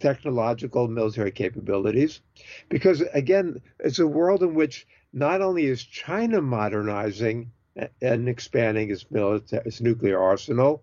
technological 0.00 0.88
military 0.88 1.30
capabilities, 1.30 2.20
because 2.68 3.00
again, 3.12 3.60
it's 3.80 3.98
a 3.98 4.06
world 4.06 4.42
in 4.42 4.54
which 4.54 4.86
not 5.12 5.40
only 5.40 5.66
is 5.66 5.82
China 5.82 6.40
modernizing 6.40 7.50
and 8.00 8.28
expanding 8.28 8.90
its 8.90 9.10
military, 9.10 9.62
its 9.66 9.80
nuclear 9.80 10.18
arsenal, 10.20 10.82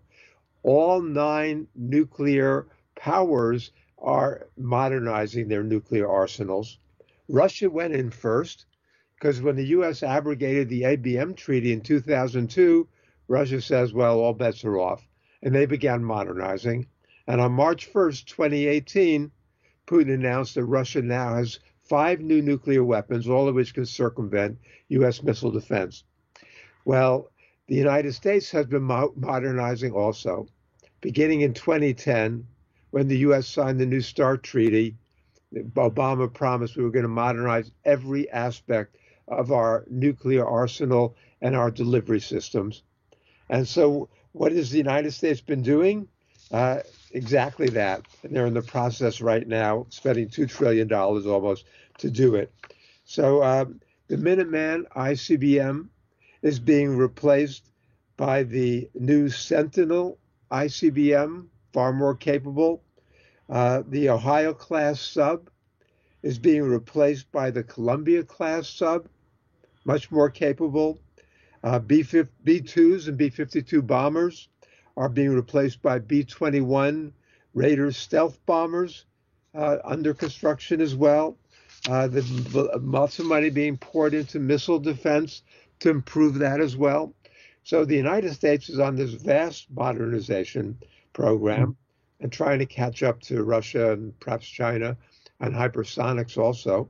all 0.62 1.00
nine 1.00 1.66
nuclear 1.74 2.66
powers 2.96 3.72
are 3.98 4.48
modernizing 4.56 5.48
their 5.48 5.62
nuclear 5.62 6.08
arsenals. 6.08 6.78
Russia 7.28 7.70
went 7.70 7.94
in 7.94 8.10
first 8.10 8.66
because 9.14 9.40
when 9.40 9.56
the 9.56 9.66
U.S. 9.68 10.02
abrogated 10.02 10.68
the 10.68 10.82
ABM 10.82 11.36
treaty 11.36 11.72
in 11.72 11.80
2002, 11.80 12.86
Russia 13.28 13.60
says, 13.60 13.92
well, 13.92 14.18
all 14.18 14.34
bets 14.34 14.64
are 14.64 14.78
off. 14.78 15.06
And 15.42 15.54
they 15.54 15.66
began 15.66 16.04
modernizing. 16.04 16.86
And 17.26 17.40
on 17.40 17.52
March 17.52 17.92
1st, 17.92 18.26
2018, 18.26 19.30
Putin 19.86 20.14
announced 20.14 20.54
that 20.54 20.64
Russia 20.64 21.02
now 21.02 21.34
has 21.34 21.58
five 21.82 22.20
new 22.20 22.42
nuclear 22.42 22.84
weapons, 22.84 23.28
all 23.28 23.48
of 23.48 23.54
which 23.54 23.74
can 23.74 23.86
circumvent 23.86 24.58
U.S. 24.88 25.22
missile 25.22 25.50
defense. 25.50 26.04
Well, 26.84 27.30
the 27.66 27.74
United 27.74 28.12
States 28.14 28.50
has 28.50 28.66
been 28.66 28.82
mo- 28.82 29.12
modernizing 29.16 29.92
also. 29.92 30.46
Beginning 31.00 31.42
in 31.42 31.54
2010, 31.54 32.46
when 32.90 33.08
the 33.08 33.18
U.S. 33.18 33.46
signed 33.46 33.80
the 33.80 33.86
New 33.86 34.00
START 34.00 34.42
Treaty, 34.42 34.96
Obama 35.54 36.32
promised 36.32 36.76
we 36.76 36.84
were 36.84 36.90
going 36.90 37.04
to 37.04 37.08
modernize 37.08 37.70
every 37.84 38.30
aspect 38.30 38.96
of 39.28 39.52
our 39.52 39.84
nuclear 39.88 40.46
arsenal 40.46 41.16
and 41.40 41.56
our 41.56 41.70
delivery 41.70 42.20
systems. 42.20 42.82
And 43.48 43.66
so, 43.66 44.08
what 44.32 44.52
has 44.52 44.70
the 44.70 44.78
United 44.78 45.12
States 45.12 45.40
been 45.40 45.62
doing? 45.62 46.08
Uh, 46.50 46.80
exactly 47.14 47.68
that. 47.70 48.02
And 48.22 48.36
they're 48.36 48.46
in 48.46 48.54
the 48.54 48.62
process 48.62 49.20
right 49.20 49.46
now, 49.46 49.86
spending 49.88 50.28
$2 50.28 50.48
trillion 50.48 50.92
almost 50.92 51.64
to 51.98 52.10
do 52.10 52.34
it. 52.34 52.52
So, 53.04 53.42
um, 53.42 53.80
the 54.08 54.16
Minuteman 54.16 54.84
ICBM 54.94 55.88
is 56.42 56.58
being 56.60 56.96
replaced 56.96 57.70
by 58.18 58.42
the 58.42 58.90
new 58.94 59.30
Sentinel 59.30 60.18
ICBM, 60.50 61.46
far 61.72 61.92
more 61.92 62.14
capable. 62.14 62.82
Uh, 63.48 63.82
the 63.88 64.10
Ohio 64.10 64.52
class 64.52 65.00
sub 65.00 65.48
is 66.22 66.38
being 66.38 66.62
replaced 66.62 67.30
by 67.32 67.50
the 67.50 67.62
Columbia 67.62 68.22
class 68.22 68.68
sub, 68.68 69.08
much 69.84 70.10
more 70.10 70.30
capable. 70.30 70.98
Uh, 71.62 71.78
B-2s 71.78 73.08
and 73.08 73.16
B-52 73.16 73.86
bombers 73.86 74.48
are 74.96 75.08
being 75.08 75.30
replaced 75.30 75.82
by 75.82 75.98
B-21 75.98 77.12
Raider 77.54 77.92
stealth 77.92 78.38
bombers 78.46 79.04
uh, 79.54 79.78
under 79.84 80.14
construction 80.14 80.80
as 80.80 80.94
well. 80.94 81.36
Uh, 81.88 82.08
the, 82.08 82.22
lots 82.82 83.18
of 83.18 83.26
money 83.26 83.50
being 83.50 83.76
poured 83.76 84.14
into 84.14 84.38
missile 84.38 84.78
defense 84.78 85.42
to 85.80 85.90
improve 85.90 86.34
that 86.38 86.60
as 86.60 86.76
well. 86.76 87.12
So 87.62 87.84
the 87.84 87.96
United 87.96 88.34
States 88.34 88.68
is 88.68 88.78
on 88.78 88.96
this 88.96 89.10
vast 89.10 89.70
modernization 89.70 90.78
program 91.12 91.76
and 92.20 92.32
trying 92.32 92.58
to 92.58 92.66
catch 92.66 93.02
up 93.02 93.20
to 93.22 93.42
Russia 93.42 93.92
and 93.92 94.18
perhaps 94.20 94.46
China 94.46 94.96
on 95.40 95.52
hypersonics 95.52 96.38
also. 96.38 96.88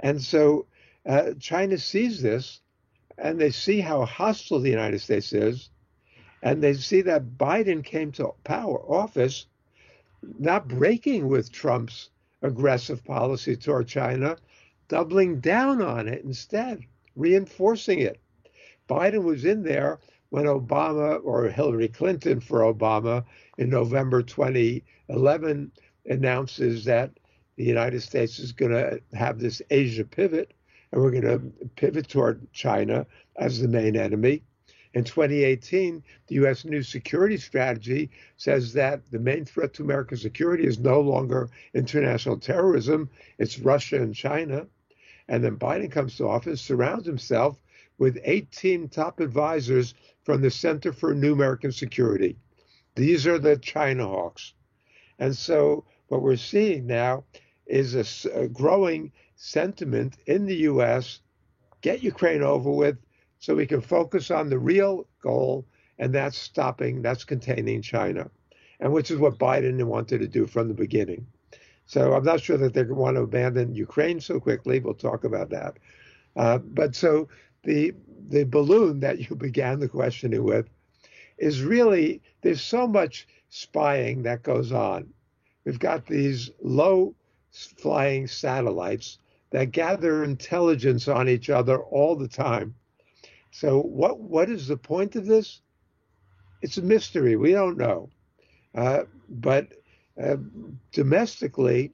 And 0.00 0.20
so 0.20 0.66
uh, 1.06 1.32
China 1.38 1.78
sees 1.78 2.22
this 2.22 2.60
and 3.18 3.40
they 3.40 3.50
see 3.50 3.80
how 3.80 4.04
hostile 4.04 4.60
the 4.60 4.70
United 4.70 5.00
States 5.00 5.32
is. 5.32 5.70
And 6.44 6.62
they 6.62 6.74
see 6.74 7.00
that 7.00 7.38
Biden 7.38 7.82
came 7.82 8.12
to 8.12 8.34
power 8.44 8.78
office 8.80 9.46
not 10.38 10.68
breaking 10.68 11.26
with 11.28 11.50
Trump's 11.50 12.10
aggressive 12.42 13.02
policy 13.02 13.56
toward 13.56 13.88
China, 13.88 14.36
doubling 14.88 15.40
down 15.40 15.80
on 15.80 16.06
it 16.06 16.22
instead, 16.22 16.84
reinforcing 17.16 18.00
it. 18.00 18.20
Biden 18.88 19.24
was 19.24 19.46
in 19.46 19.62
there 19.62 20.00
when 20.28 20.44
Obama 20.44 21.18
or 21.24 21.48
Hillary 21.48 21.88
Clinton 21.88 22.40
for 22.40 22.60
Obama 22.60 23.24
in 23.56 23.70
November 23.70 24.22
2011 24.22 25.72
announces 26.06 26.84
that 26.84 27.10
the 27.56 27.64
United 27.64 28.02
States 28.02 28.38
is 28.38 28.52
going 28.52 28.72
to 28.72 29.00
have 29.14 29.38
this 29.38 29.62
Asia 29.70 30.04
pivot, 30.04 30.52
and 30.92 31.00
we're 31.00 31.10
going 31.10 31.22
to 31.22 31.68
pivot 31.76 32.06
toward 32.06 32.52
China 32.52 33.06
as 33.36 33.60
the 33.60 33.68
main 33.68 33.96
enemy. 33.96 34.42
In 34.94 35.02
2018, 35.02 36.04
the 36.28 36.36
U.S. 36.36 36.64
new 36.64 36.82
security 36.84 37.36
strategy 37.36 38.10
says 38.36 38.72
that 38.74 39.02
the 39.10 39.18
main 39.18 39.44
threat 39.44 39.74
to 39.74 39.82
American 39.82 40.16
security 40.16 40.64
is 40.64 40.78
no 40.78 41.00
longer 41.00 41.50
international 41.74 42.38
terrorism, 42.38 43.10
it's 43.38 43.58
Russia 43.58 44.00
and 44.00 44.14
China. 44.14 44.68
And 45.26 45.42
then 45.42 45.56
Biden 45.56 45.90
comes 45.90 46.16
to 46.16 46.28
office, 46.28 46.60
surrounds 46.60 47.06
himself 47.06 47.60
with 47.98 48.20
18 48.22 48.88
top 48.88 49.18
advisors 49.18 49.94
from 50.22 50.42
the 50.42 50.50
Center 50.50 50.92
for 50.92 51.12
New 51.12 51.32
American 51.32 51.72
Security. 51.72 52.36
These 52.94 53.26
are 53.26 53.40
the 53.40 53.56
China 53.56 54.06
hawks. 54.06 54.54
And 55.18 55.36
so 55.36 55.86
what 56.06 56.22
we're 56.22 56.36
seeing 56.36 56.86
now 56.86 57.24
is 57.66 57.96
a, 57.96 58.30
a 58.32 58.46
growing 58.46 59.10
sentiment 59.34 60.16
in 60.26 60.46
the 60.46 60.56
U.S. 60.70 61.20
get 61.80 62.04
Ukraine 62.04 62.42
over 62.42 62.70
with 62.70 62.96
so 63.44 63.54
we 63.54 63.66
can 63.66 63.82
focus 63.82 64.30
on 64.30 64.48
the 64.48 64.58
real 64.58 65.06
goal, 65.20 65.66
and 65.98 66.14
that's 66.14 66.38
stopping, 66.38 67.02
that's 67.02 67.24
containing 67.24 67.82
China, 67.82 68.30
and 68.80 68.90
which 68.90 69.10
is 69.10 69.18
what 69.18 69.38
Biden 69.38 69.84
wanted 69.84 70.20
to 70.20 70.26
do 70.26 70.46
from 70.46 70.66
the 70.66 70.72
beginning. 70.72 71.26
So 71.84 72.14
I'm 72.14 72.24
not 72.24 72.40
sure 72.40 72.56
that 72.56 72.72
they 72.72 72.84
want 72.84 73.16
to 73.18 73.22
abandon 73.24 73.74
Ukraine 73.74 74.18
so 74.18 74.40
quickly. 74.40 74.80
We'll 74.80 74.94
talk 74.94 75.24
about 75.24 75.50
that. 75.50 75.76
Uh, 76.34 76.56
but 76.56 76.96
so 76.96 77.28
the 77.64 77.92
the 78.30 78.44
balloon 78.44 79.00
that 79.00 79.28
you 79.28 79.36
began 79.48 79.78
the 79.78 79.88
questioning 79.88 80.42
with 80.42 80.70
is 81.36 81.60
really 81.60 82.22
there's 82.40 82.62
so 82.62 82.86
much 82.86 83.28
spying 83.50 84.22
that 84.22 84.42
goes 84.42 84.72
on. 84.72 85.12
We've 85.66 85.78
got 85.78 86.06
these 86.06 86.50
low 86.62 87.14
flying 87.50 88.26
satellites 88.26 89.18
that 89.50 89.70
gather 89.70 90.24
intelligence 90.24 91.08
on 91.08 91.28
each 91.28 91.50
other 91.50 91.78
all 91.78 92.16
the 92.16 92.28
time. 92.28 92.74
So 93.54 93.80
what 93.80 94.18
what 94.18 94.50
is 94.50 94.66
the 94.66 94.76
point 94.76 95.14
of 95.14 95.26
this? 95.26 95.60
It's 96.60 96.78
a 96.78 96.82
mystery. 96.82 97.36
We 97.36 97.52
don't 97.52 97.78
know. 97.78 98.10
Uh, 98.74 99.04
but 99.28 99.68
uh, 100.20 100.38
domestically, 100.90 101.92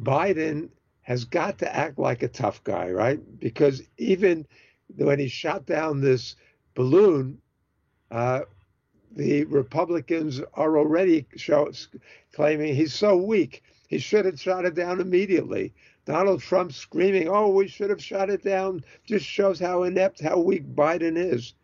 Biden 0.00 0.70
has 1.02 1.24
got 1.24 1.58
to 1.58 1.72
act 1.72 2.00
like 2.00 2.24
a 2.24 2.28
tough 2.28 2.64
guy, 2.64 2.90
right? 2.90 3.20
Because 3.38 3.82
even 3.96 4.44
when 4.96 5.20
he 5.20 5.28
shot 5.28 5.66
down 5.66 6.00
this 6.00 6.34
balloon, 6.74 7.38
uh, 8.10 8.40
the 9.12 9.44
Republicans 9.44 10.40
are 10.54 10.78
already 10.78 11.28
show, 11.36 11.70
claiming 12.32 12.74
he's 12.74 12.92
so 12.92 13.16
weak. 13.16 13.62
He 13.86 13.98
should 13.98 14.24
have 14.24 14.40
shot 14.40 14.64
it 14.64 14.74
down 14.74 15.00
immediately. 15.00 15.74
Donald 16.04 16.40
Trump 16.40 16.72
screaming, 16.72 17.28
oh, 17.28 17.48
we 17.48 17.68
should 17.68 17.90
have 17.90 18.02
shot 18.02 18.28
it 18.28 18.42
down, 18.42 18.84
just 19.04 19.24
shows 19.24 19.60
how 19.60 19.84
inept, 19.84 20.20
how 20.20 20.38
weak 20.38 20.66
Biden 20.74 21.16
is. 21.16 21.54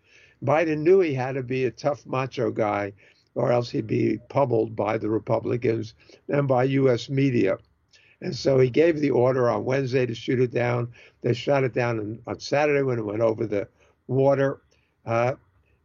Biden 0.45 0.79
knew 0.79 1.01
he 1.01 1.13
had 1.15 1.35
to 1.35 1.43
be 1.43 1.65
a 1.65 1.71
tough 1.71 2.07
macho 2.07 2.51
guy, 2.51 2.93
or 3.35 3.51
else 3.51 3.71
he'd 3.71 3.87
be 3.87 4.19
pummeled 4.29 4.77
by 4.77 4.97
the 4.97 5.11
Republicans 5.11 5.95
and 6.29 6.47
by 6.47 6.65
U.S. 6.65 7.09
media. 7.09 7.59
And 8.21 8.35
so 8.35 8.59
he 8.59 8.71
gave 8.71 9.01
the 9.01 9.11
order 9.11 9.49
on 9.49 9.65
Wednesday 9.65 10.07
to 10.07 10.15
shoot 10.15 10.41
it 10.41 10.53
down. 10.53 10.93
They 11.23 11.35
shot 11.35 11.65
it 11.65 11.75
down 11.75 12.21
on 12.27 12.41
Saturday 12.41 12.83
when 12.83 12.99
it 12.99 13.05
went 13.05 13.21
over 13.21 13.47
the 13.47 13.69
water. 14.07 14.61
Uh, 15.05 15.35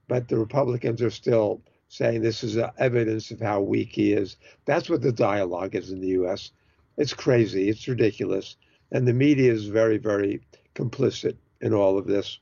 but 0.08 0.28
the 0.28 0.38
Republicans 0.38 1.02
are 1.02 1.12
still 1.12 1.62
saying 1.88 2.22
this 2.22 2.44
is 2.44 2.58
evidence 2.78 3.32
of 3.32 3.40
how 3.40 3.62
weak 3.62 3.92
he 3.94 4.14
is. 4.14 4.38
That's 4.66 4.90
what 4.90 5.02
the 5.02 5.12
dialogue 5.12 5.76
is 5.76 5.92
in 5.92 6.02
the 6.02 6.08
U.S. 6.10 6.52
It's 6.98 7.14
crazy. 7.14 7.70
It's 7.70 7.88
ridiculous. 7.88 8.56
And 8.92 9.08
the 9.08 9.14
media 9.14 9.52
is 9.52 9.66
very, 9.66 9.98
very 9.98 10.42
complicit 10.76 11.38
in 11.62 11.74
all 11.74 11.98
of 11.98 12.06
this. 12.06 12.40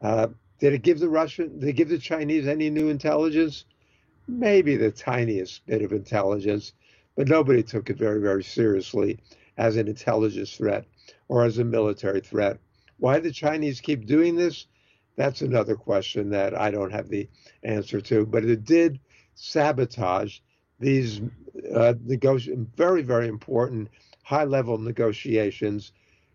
Uh, 0.00 0.28
did 0.60 0.74
it 0.74 0.82
give 0.82 1.00
the 1.00 1.08
Russian, 1.08 1.58
did 1.58 1.70
it 1.70 1.72
give 1.72 1.88
the 1.88 1.98
Chinese 1.98 2.46
any 2.46 2.70
new 2.70 2.88
intelligence? 2.88 3.64
Maybe 4.28 4.76
the 4.76 4.90
tiniest 4.90 5.66
bit 5.66 5.82
of 5.82 5.92
intelligence, 5.92 6.72
but 7.16 7.28
nobody 7.28 7.62
took 7.62 7.90
it 7.90 7.98
very, 7.98 8.20
very 8.20 8.44
seriously 8.44 9.18
as 9.56 9.76
an 9.76 9.88
intelligence 9.88 10.54
threat 10.56 10.84
or 11.28 11.44
as 11.44 11.58
a 11.58 11.64
military 11.64 12.20
threat. 12.20 12.58
Why 12.98 13.18
the 13.18 13.32
Chinese 13.32 13.80
keep 13.80 14.06
doing 14.06 14.36
this? 14.36 14.66
That's 15.16 15.42
another 15.42 15.74
question 15.74 16.30
that 16.30 16.54
I 16.54 16.70
don't 16.70 16.92
have 16.92 17.08
the 17.08 17.28
answer 17.62 18.00
to. 18.02 18.24
But 18.26 18.44
it 18.44 18.64
did 18.64 19.00
sabotage 19.34 20.38
these 20.80 21.20
uh, 21.74 21.94
negoti- 22.06 22.66
very, 22.76 23.02
very 23.02 23.28
important 23.28 23.90
high 24.24 24.44
level 24.44 24.78
negotiations 24.78 25.92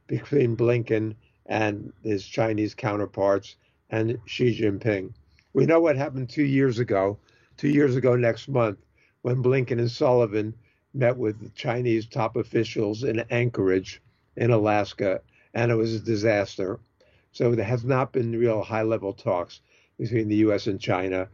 between 0.07 0.57
Blinken 0.57 1.15
and 1.47 1.93
his 2.03 2.25
Chinese 2.25 2.75
counterparts 2.75 3.57
and 3.91 4.19
Xi 4.25 4.59
Jinping. 4.59 5.13
We 5.53 5.67
know 5.67 5.81
what 5.81 5.97
happened 5.97 6.29
two 6.29 6.45
years 6.45 6.79
ago, 6.79 7.19
two 7.57 7.69
years 7.69 7.97
ago 7.97 8.15
next 8.17 8.49
month, 8.49 8.79
when 9.23 9.43
Blinken 9.43 9.79
and 9.79 9.91
Sullivan 9.91 10.55
met 10.93 11.17
with 11.17 11.55
Chinese 11.55 12.07
top 12.07 12.37
officials 12.37 13.03
in 13.03 13.21
Anchorage 13.31 14.01
in 14.37 14.51
Alaska, 14.51 15.21
and 15.55 15.71
it 15.71 15.75
was 15.75 15.95
a 15.95 16.01
disaster. 16.01 16.79
So 17.33 17.55
there 17.55 17.65
has 17.65 17.85
not 17.85 18.13
been 18.13 18.37
real 18.39 18.63
high 18.63 18.83
level 18.83 19.13
talks 19.13 19.61
between 19.99 20.29
the 20.29 20.37
US 20.37 20.67
and 20.67 20.79
China. 20.81 21.29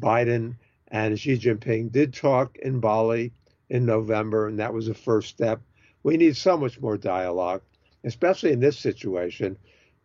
Biden 0.00 0.56
and 0.88 1.18
Xi 1.18 1.38
Jinping 1.38 1.90
did 1.90 2.14
talk 2.14 2.56
in 2.58 2.80
Bali 2.80 3.32
in 3.70 3.84
November, 3.84 4.46
and 4.48 4.58
that 4.58 4.72
was 4.72 4.88
a 4.88 4.94
first 4.94 5.28
step. 5.28 5.60
We 6.02 6.16
need 6.16 6.36
so 6.36 6.56
much 6.56 6.80
more 6.80 6.96
dialogue, 6.96 7.62
especially 8.04 8.52
in 8.52 8.60
this 8.60 8.78
situation, 8.78 9.56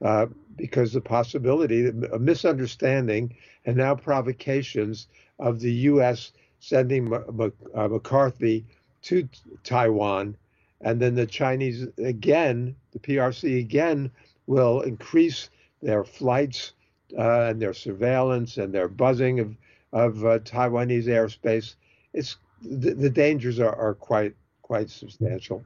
uh, 0.02 0.28
because 0.56 0.94
the 0.94 1.02
possibility 1.02 1.88
of 1.88 2.22
misunderstanding 2.22 3.36
and 3.66 3.78
now 3.78 3.96
provocations 3.96 5.08
of 5.38 5.60
the 5.60 5.72
U.S. 5.72 6.32
sending 6.60 7.14
uh, 7.14 7.88
McCarthy 7.88 8.66
to 9.04 9.28
Taiwan, 9.64 10.36
and 10.82 11.00
then 11.00 11.16
the 11.16 11.28
Chinese 11.28 11.88
again, 12.00 12.76
the 12.92 13.00
PRC 13.00 13.60
again, 13.60 14.12
will 14.48 14.82
increase 14.82 15.50
their 15.82 16.04
flights 16.04 16.74
uh, 17.18 17.42
and 17.42 17.62
their 17.62 17.74
surveillance 17.74 18.58
and 18.58 18.74
their 18.74 18.88
buzzing 18.88 19.40
of 19.40 19.56
of 19.94 20.26
uh, 20.26 20.40
Taiwanese 20.40 21.06
airspace. 21.06 21.76
It's 22.14 22.38
the, 22.62 22.94
the 22.94 23.10
dangers 23.10 23.60
are, 23.60 23.76
are 23.76 23.94
quite 23.94 24.36
quite 24.62 24.90
substantial. 24.90 25.66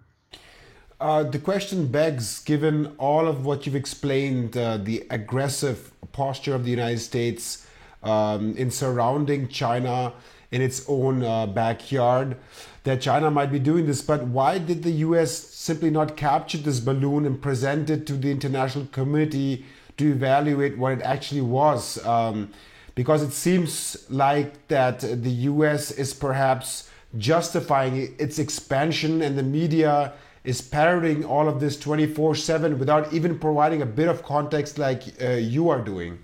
Uh, 0.99 1.23
the 1.23 1.39
question 1.39 1.87
begs, 1.87 2.39
given 2.39 2.95
all 2.97 3.27
of 3.27 3.45
what 3.45 3.65
you've 3.65 3.75
explained, 3.75 4.55
uh, 4.55 4.77
the 4.77 5.05
aggressive 5.09 5.91
posture 6.13 6.55
of 6.55 6.63
the 6.63 6.71
United 6.71 6.99
States 6.99 7.67
um, 8.01 8.55
in 8.55 8.71
surrounding 8.71 9.47
China 9.49 10.13
in 10.51 10.61
its 10.61 10.85
own 10.87 11.21
uh, 11.21 11.45
backyard, 11.45 12.37
that 12.83 13.01
China 13.01 13.29
might 13.29 13.51
be 13.51 13.59
doing 13.59 13.85
this. 13.85 14.01
But 14.01 14.23
why 14.27 14.57
did 14.57 14.83
the 14.83 14.91
US 15.07 15.31
simply 15.37 15.89
not 15.89 16.15
capture 16.15 16.57
this 16.57 16.79
balloon 16.79 17.25
and 17.25 17.41
present 17.41 17.89
it 17.89 18.07
to 18.07 18.13
the 18.13 18.31
international 18.31 18.85
community 18.87 19.65
to 19.97 20.11
evaluate 20.11 20.77
what 20.77 20.93
it 20.93 21.01
actually 21.01 21.41
was? 21.41 22.03
Um, 22.05 22.51
because 22.95 23.21
it 23.21 23.31
seems 23.31 24.05
like 24.09 24.67
that 24.69 24.99
the 25.01 25.31
US 25.51 25.91
is 25.91 26.13
perhaps 26.13 26.89
justifying 27.17 28.15
its 28.17 28.39
expansion 28.39 29.21
and 29.21 29.37
the 29.37 29.43
media 29.43 30.13
is 30.43 30.61
parroting 30.61 31.25
all 31.25 31.47
of 31.47 31.59
this 31.59 31.77
24 31.79 32.35
7 32.35 32.79
without 32.79 33.13
even 33.13 33.37
providing 33.37 33.81
a 33.81 33.85
bit 33.85 34.07
of 34.07 34.23
context 34.23 34.77
like 34.77 35.03
uh, 35.21 35.31
you 35.31 35.69
are 35.69 35.81
doing. 35.81 36.19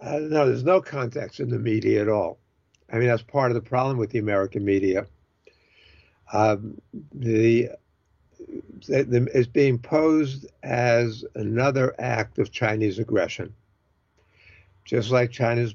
Uh, 0.00 0.18
no, 0.18 0.46
there's 0.46 0.64
no 0.64 0.80
context 0.80 1.38
in 1.38 1.48
the 1.48 1.58
media 1.58 2.02
at 2.02 2.08
all. 2.08 2.38
I 2.92 2.98
mean, 2.98 3.08
that's 3.08 3.22
part 3.22 3.50
of 3.50 3.54
the 3.54 3.68
problem 3.68 3.98
with 3.98 4.10
the 4.10 4.18
American 4.18 4.64
media. 4.64 5.06
Um, 6.32 6.80
the, 7.12 7.70
the, 8.88 9.02
the 9.04 9.28
it's 9.32 9.46
being 9.46 9.78
posed 9.78 10.46
as 10.62 11.24
another 11.34 11.94
act 11.98 12.38
of 12.38 12.50
Chinese 12.50 12.98
aggression, 12.98 13.54
just 14.84 15.10
like 15.10 15.30
China's 15.30 15.74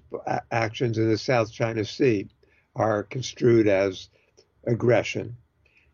actions 0.52 0.98
in 0.98 1.10
the 1.10 1.18
South 1.18 1.52
China 1.52 1.86
Sea 1.86 2.28
are 2.76 3.04
construed 3.04 3.68
as 3.68 4.10
aggression, 4.66 5.36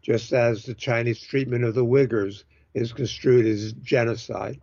just 0.02 0.34
as 0.34 0.66
the 0.66 0.74
Chinese 0.74 1.22
treatment 1.22 1.64
of 1.64 1.76
the 1.76 1.86
Uyghurs 1.86 2.44
is 2.74 2.92
construed 2.92 3.46
as 3.46 3.74
genocide, 3.74 4.60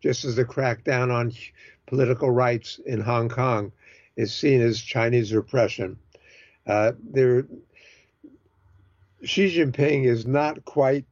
just 0.00 0.24
as 0.24 0.36
the 0.36 0.44
crackdown 0.44 1.12
on 1.12 1.32
political 1.86 2.30
rights 2.30 2.78
in 2.84 3.00
Hong 3.00 3.28
Kong 3.28 3.72
is 4.16 4.34
seen 4.34 4.60
as 4.60 4.80
Chinese 4.80 5.32
repression. 5.32 5.98
Uh, 6.66 6.92
there, 7.02 7.46
Xi 9.22 9.56
Jinping 9.56 10.04
is 10.04 10.26
not 10.26 10.64
quite 10.64 11.04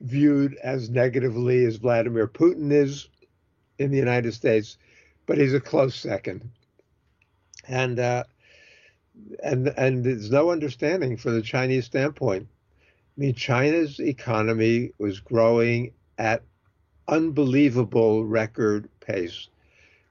viewed 0.00 0.54
as 0.62 0.90
negatively 0.90 1.64
as 1.64 1.76
Vladimir 1.76 2.28
Putin 2.28 2.70
is 2.72 3.08
in 3.78 3.90
the 3.90 3.96
United 3.96 4.32
States, 4.32 4.78
but 5.28 5.38
he's 5.38 5.54
a 5.54 5.60
close 5.60 5.94
second. 5.94 6.50
And 7.68 8.00
uh, 8.00 8.24
and 9.44 9.68
and 9.76 10.02
there's 10.02 10.30
no 10.30 10.50
understanding 10.50 11.16
from 11.16 11.34
the 11.34 11.42
Chinese 11.42 11.84
standpoint. 11.84 12.48
I 12.50 13.20
mean, 13.20 13.34
China's 13.34 14.00
economy 14.00 14.90
was 14.98 15.20
growing 15.20 15.92
at 16.16 16.42
unbelievable 17.06 18.24
record 18.24 18.88
pace, 19.00 19.48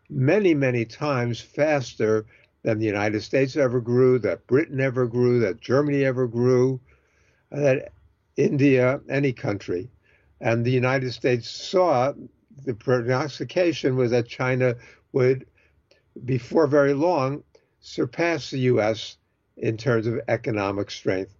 many, 0.09 0.53
many 0.53 0.85
times 0.85 1.41
faster 1.41 2.25
than 2.63 2.79
the 2.79 2.85
United 2.85 3.21
States 3.21 3.55
ever 3.55 3.81
grew, 3.81 4.19
that 4.19 4.45
Britain 4.45 4.79
ever 4.79 5.07
grew, 5.07 5.39
that 5.39 5.61
Germany 5.61 6.03
ever 6.03 6.27
grew, 6.27 6.79
that 7.49 7.91
India, 8.35 8.99
any 9.09 9.31
country. 9.31 9.89
And 10.41 10.65
the 10.65 10.71
United 10.71 11.13
States 11.13 11.49
saw 11.49 12.13
the 12.65 12.73
prognostication 12.73 13.95
was 13.95 14.11
that 14.11 14.27
China 14.27 14.75
would, 15.11 15.45
before 16.25 16.67
very 16.67 16.93
long, 16.93 17.43
surpass 17.79 18.49
the 18.49 18.59
U.S. 18.59 19.17
in 19.57 19.77
terms 19.77 20.07
of 20.07 20.19
economic 20.27 20.91
strength. 20.91 21.33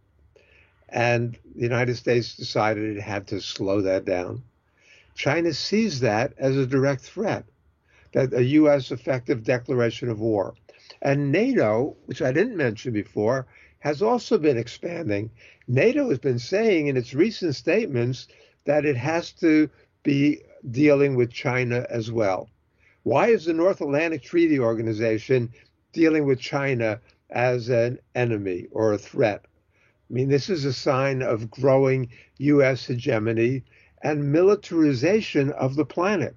And 0.89 1.38
the 1.56 1.63
United 1.63 1.95
States 1.95 2.36
decided 2.36 2.97
it 2.97 3.01
had 3.01 3.27
to 3.27 3.41
slow 3.41 3.82
that 3.82 4.06
down. 4.06 4.43
China 5.15 5.53
sees 5.53 5.99
that 6.01 6.34
as 6.38 6.56
a 6.56 6.67
direct 6.67 7.01
threat, 7.01 7.45
that 8.13 8.34
a 8.34 8.43
U.S. 8.43 8.91
effective 8.91 9.43
declaration 9.43 10.10
of 10.10 10.19
war. 10.19 10.53
And 11.01 11.32
NATO, 11.32 11.95
which 12.06 12.21
I 12.21 12.32
didn't 12.32 12.56
mention 12.56 12.93
before, 12.93 13.47
has 13.80 14.01
also 14.01 14.38
been 14.38 14.58
expanding. 14.58 15.30
NATO 15.67 16.10
has 16.10 16.19
been 16.19 16.39
saying 16.39 16.88
in 16.88 16.97
its 16.97 17.13
recent 17.13 17.56
statements 17.56 18.27
that 18.65 18.86
it 18.86 18.95
has 18.95 19.32
to 19.34 19.69
be 20.03 20.41
dealing 20.71 21.15
with 21.15 21.32
China 21.32 21.86
as 21.89 22.12
well. 22.12 22.49
Why 23.08 23.28
is 23.28 23.46
the 23.46 23.54
North 23.54 23.80
Atlantic 23.80 24.22
Treaty 24.22 24.60
Organization 24.60 25.54
dealing 25.93 26.26
with 26.26 26.41
China 26.41 27.00
as 27.30 27.70
an 27.70 28.00
enemy 28.13 28.67
or 28.70 28.91
a 28.91 28.98
threat? 28.98 29.46
I 29.46 30.13
mean, 30.13 30.28
this 30.28 30.50
is 30.50 30.65
a 30.65 30.74
sign 30.74 31.22
of 31.22 31.50
growing 31.50 32.10
U.S. 32.39 32.86
hegemony 32.86 33.63
and 34.04 34.34
militarization 34.34 35.52
of 35.52 35.78
the 35.78 35.86
planet. 35.86 36.36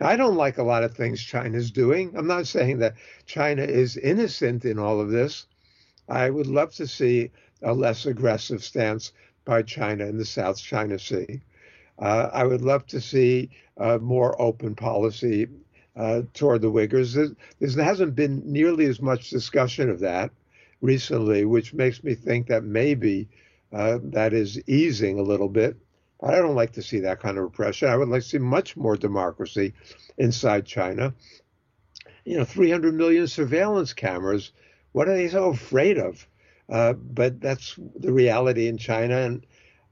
I 0.00 0.14
don't 0.14 0.36
like 0.36 0.58
a 0.58 0.62
lot 0.62 0.84
of 0.84 0.94
things 0.94 1.20
China's 1.20 1.72
doing. 1.72 2.16
I'm 2.16 2.28
not 2.28 2.46
saying 2.46 2.78
that 2.78 2.94
China 3.24 3.62
is 3.64 3.96
innocent 3.96 4.64
in 4.64 4.78
all 4.78 5.00
of 5.00 5.10
this. 5.10 5.46
I 6.08 6.30
would 6.30 6.46
love 6.46 6.72
to 6.76 6.86
see 6.86 7.32
a 7.62 7.74
less 7.74 8.06
aggressive 8.06 8.62
stance 8.62 9.12
by 9.44 9.62
China 9.62 10.06
in 10.06 10.18
the 10.18 10.24
South 10.24 10.58
China 10.58 11.00
Sea. 11.00 11.40
Uh, 11.98 12.30
I 12.32 12.44
would 12.44 12.62
love 12.62 12.86
to 12.86 13.00
see 13.00 13.50
more 14.00 14.40
open 14.40 14.76
policy 14.76 15.48
uh, 15.96 16.22
toward 16.34 16.62
the 16.62 16.70
Uyghurs. 16.70 17.14
There, 17.58 17.84
hasn't 17.84 18.14
been 18.14 18.42
nearly 18.44 18.86
as 18.86 19.00
much 19.00 19.30
discussion 19.30 19.88
of 19.90 20.00
that 20.00 20.30
recently, 20.80 21.44
which 21.44 21.74
makes 21.74 22.04
me 22.04 22.14
think 22.14 22.48
that 22.48 22.64
maybe 22.64 23.28
uh, 23.72 23.98
that 24.02 24.32
is 24.32 24.60
easing 24.68 25.18
a 25.18 25.22
little 25.22 25.48
bit. 25.48 25.76
But 26.20 26.34
I 26.34 26.36
don't 26.38 26.54
like 26.54 26.72
to 26.72 26.82
see 26.82 27.00
that 27.00 27.20
kind 27.20 27.36
of 27.36 27.44
repression. 27.44 27.88
I 27.88 27.96
would 27.96 28.08
like 28.08 28.22
to 28.22 28.28
see 28.28 28.38
much 28.38 28.76
more 28.76 28.96
democracy 28.96 29.74
inside 30.18 30.66
China. 30.66 31.14
You 32.24 32.38
know, 32.38 32.44
300 32.44 32.94
million 32.94 33.26
surveillance 33.26 33.92
cameras. 33.92 34.52
What 34.92 35.08
are 35.08 35.16
they 35.16 35.28
so 35.28 35.50
afraid 35.50 35.98
of? 35.98 36.26
Uh, 36.68 36.94
but 36.94 37.40
that's 37.40 37.78
the 37.96 38.12
reality 38.12 38.66
in 38.66 38.76
China, 38.76 39.18
and 39.18 39.46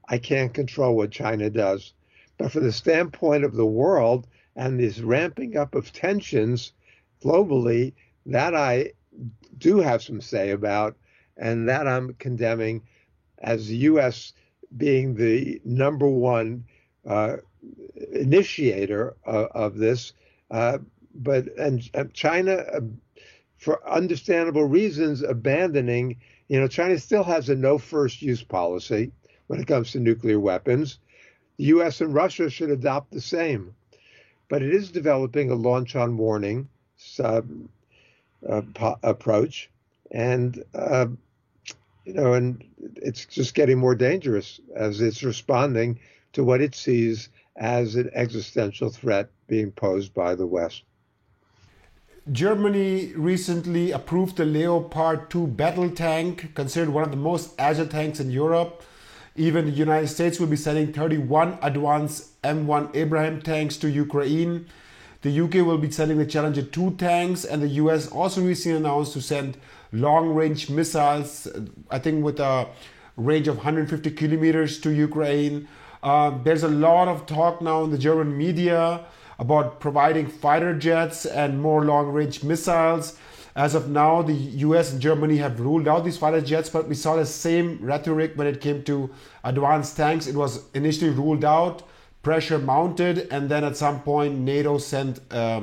I 0.09 0.17
can't 0.17 0.53
control 0.53 0.95
what 0.95 1.11
China 1.11 1.49
does. 1.49 1.93
But 2.37 2.51
from 2.51 2.63
the 2.63 2.71
standpoint 2.71 3.45
of 3.45 3.53
the 3.53 3.65
world 3.65 4.27
and 4.55 4.79
this 4.79 4.99
ramping 4.99 5.57
up 5.57 5.75
of 5.75 5.91
tensions 5.91 6.73
globally, 7.23 7.93
that 8.25 8.55
I 8.55 8.91
do 9.57 9.79
have 9.79 10.03
some 10.03 10.21
say 10.21 10.51
about, 10.51 10.95
and 11.37 11.67
that 11.69 11.87
I'm 11.87 12.13
condemning 12.15 12.81
as 13.39 13.67
the 13.67 13.75
U.S. 13.77 14.33
being 14.77 15.15
the 15.15 15.61
number 15.63 16.07
one 16.07 16.65
uh, 17.05 17.37
initiator 18.11 19.15
of, 19.25 19.47
of 19.51 19.77
this. 19.77 20.13
Uh, 20.49 20.79
but 21.13 21.47
and, 21.57 21.89
China, 22.13 22.53
uh, 22.53 22.81
for 23.57 23.87
understandable 23.87 24.65
reasons, 24.65 25.21
abandoning. 25.21 26.17
You 26.47 26.59
know, 26.59 26.67
China 26.67 26.99
still 26.99 27.23
has 27.23 27.49
a 27.49 27.55
no 27.55 27.77
first 27.77 28.21
use 28.21 28.43
policy 28.43 29.11
when 29.47 29.59
it 29.59 29.67
comes 29.67 29.91
to 29.91 29.99
nuclear 29.99 30.39
weapons. 30.39 30.99
The 31.57 31.65
U.S. 31.65 32.01
and 32.01 32.13
Russia 32.13 32.49
should 32.49 32.69
adopt 32.69 33.11
the 33.11 33.21
same. 33.21 33.73
But 34.47 34.61
it 34.61 34.73
is 34.73 34.91
developing 34.91 35.49
a 35.49 35.55
launch 35.55 35.95
on 35.95 36.17
warning 36.17 36.69
uh, 37.19 37.41
po- 38.73 38.99
approach, 39.03 39.69
and 40.11 40.63
uh, 40.73 41.07
you 42.05 42.13
know, 42.13 42.33
and 42.33 42.63
it's 42.97 43.25
just 43.25 43.55
getting 43.55 43.79
more 43.79 43.95
dangerous 43.95 44.59
as 44.75 45.01
it's 45.01 45.23
responding 45.23 45.99
to 46.33 46.43
what 46.43 46.61
it 46.61 46.75
sees 46.75 47.29
as 47.55 47.95
an 47.95 48.09
existential 48.13 48.89
threat 48.89 49.29
being 49.47 49.71
posed 49.71 50.13
by 50.13 50.35
the 50.35 50.45
West. 50.45 50.83
Germany 52.31 53.13
recently 53.15 53.91
approved 53.91 54.37
the 54.37 54.45
Leopard 54.45 55.29
2 55.29 55.47
battle 55.47 55.91
tank, 55.91 56.55
considered 56.55 56.89
one 56.89 57.03
of 57.03 57.11
the 57.11 57.17
most 57.17 57.53
agile 57.59 57.85
tanks 57.85 58.19
in 58.19 58.31
Europe. 58.31 58.83
Even 59.35 59.65
the 59.65 59.71
United 59.71 60.07
States 60.07 60.39
will 60.39 60.47
be 60.47 60.55
sending 60.55 60.93
31 60.93 61.59
advanced 61.61 62.41
M1 62.41 62.95
Abraham 62.95 63.41
tanks 63.41 63.75
to 63.77 63.89
Ukraine. 63.89 64.67
The 65.23 65.41
UK 65.41 65.55
will 65.55 65.77
be 65.77 65.91
sending 65.91 66.17
the 66.17 66.25
Challenger 66.25 66.61
2 66.61 66.91
tanks, 66.91 67.43
and 67.43 67.61
the 67.61 67.67
US 67.83 68.07
also 68.07 68.41
recently 68.41 68.77
announced 68.77 69.11
to 69.13 69.21
send 69.21 69.57
long 69.91 70.33
range 70.33 70.69
missiles, 70.69 71.47
I 71.91 71.99
think 71.99 72.23
with 72.23 72.39
a 72.39 72.67
range 73.17 73.49
of 73.49 73.57
150 73.57 74.11
kilometers 74.11 74.79
to 74.81 74.91
Ukraine. 74.91 75.67
Uh, 76.01 76.37
there's 76.43 76.63
a 76.63 76.69
lot 76.69 77.07
of 77.09 77.25
talk 77.25 77.61
now 77.61 77.83
in 77.83 77.91
the 77.91 77.97
German 77.97 78.37
media 78.37 79.03
about 79.37 79.81
providing 79.81 80.27
fighter 80.27 80.77
jets 80.77 81.25
and 81.25 81.61
more 81.61 81.83
long 81.83 82.07
range 82.07 82.43
missiles. 82.43 83.17
As 83.55 83.73
of 83.73 83.89
now, 83.89 84.21
the 84.21 84.33
US 84.33 84.91
and 84.91 85.01
Germany 85.01 85.37
have 85.37 85.61
ruled 85.61 85.87
out 85.87 86.03
these 86.03 86.17
fighter 86.17 86.41
jets, 86.41 86.69
but 86.69 86.89
we 86.89 86.95
saw 86.95 87.15
the 87.15 87.25
same 87.25 87.79
rhetoric 87.81 88.33
when 88.35 88.47
it 88.47 88.59
came 88.59 88.83
to 88.83 89.09
advanced 89.45 89.95
tanks. 89.95 90.27
It 90.27 90.35
was 90.35 90.65
initially 90.73 91.11
ruled 91.11 91.45
out, 91.45 91.83
pressure 92.21 92.59
mounted, 92.59 93.27
and 93.31 93.47
then 93.47 93.63
at 93.63 93.77
some 93.77 94.01
point, 94.01 94.39
NATO 94.39 94.77
sent 94.77 95.21
uh, 95.31 95.61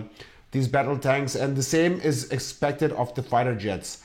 these 0.53 0.69
battle 0.69 0.99
tanks, 0.99 1.35
and 1.35 1.55
the 1.55 1.63
same 1.63 2.01
is 2.01 2.31
expected 2.31 2.93
of 2.93 3.15
the 3.15 3.23
fighter 3.23 3.55
jets. 3.55 4.03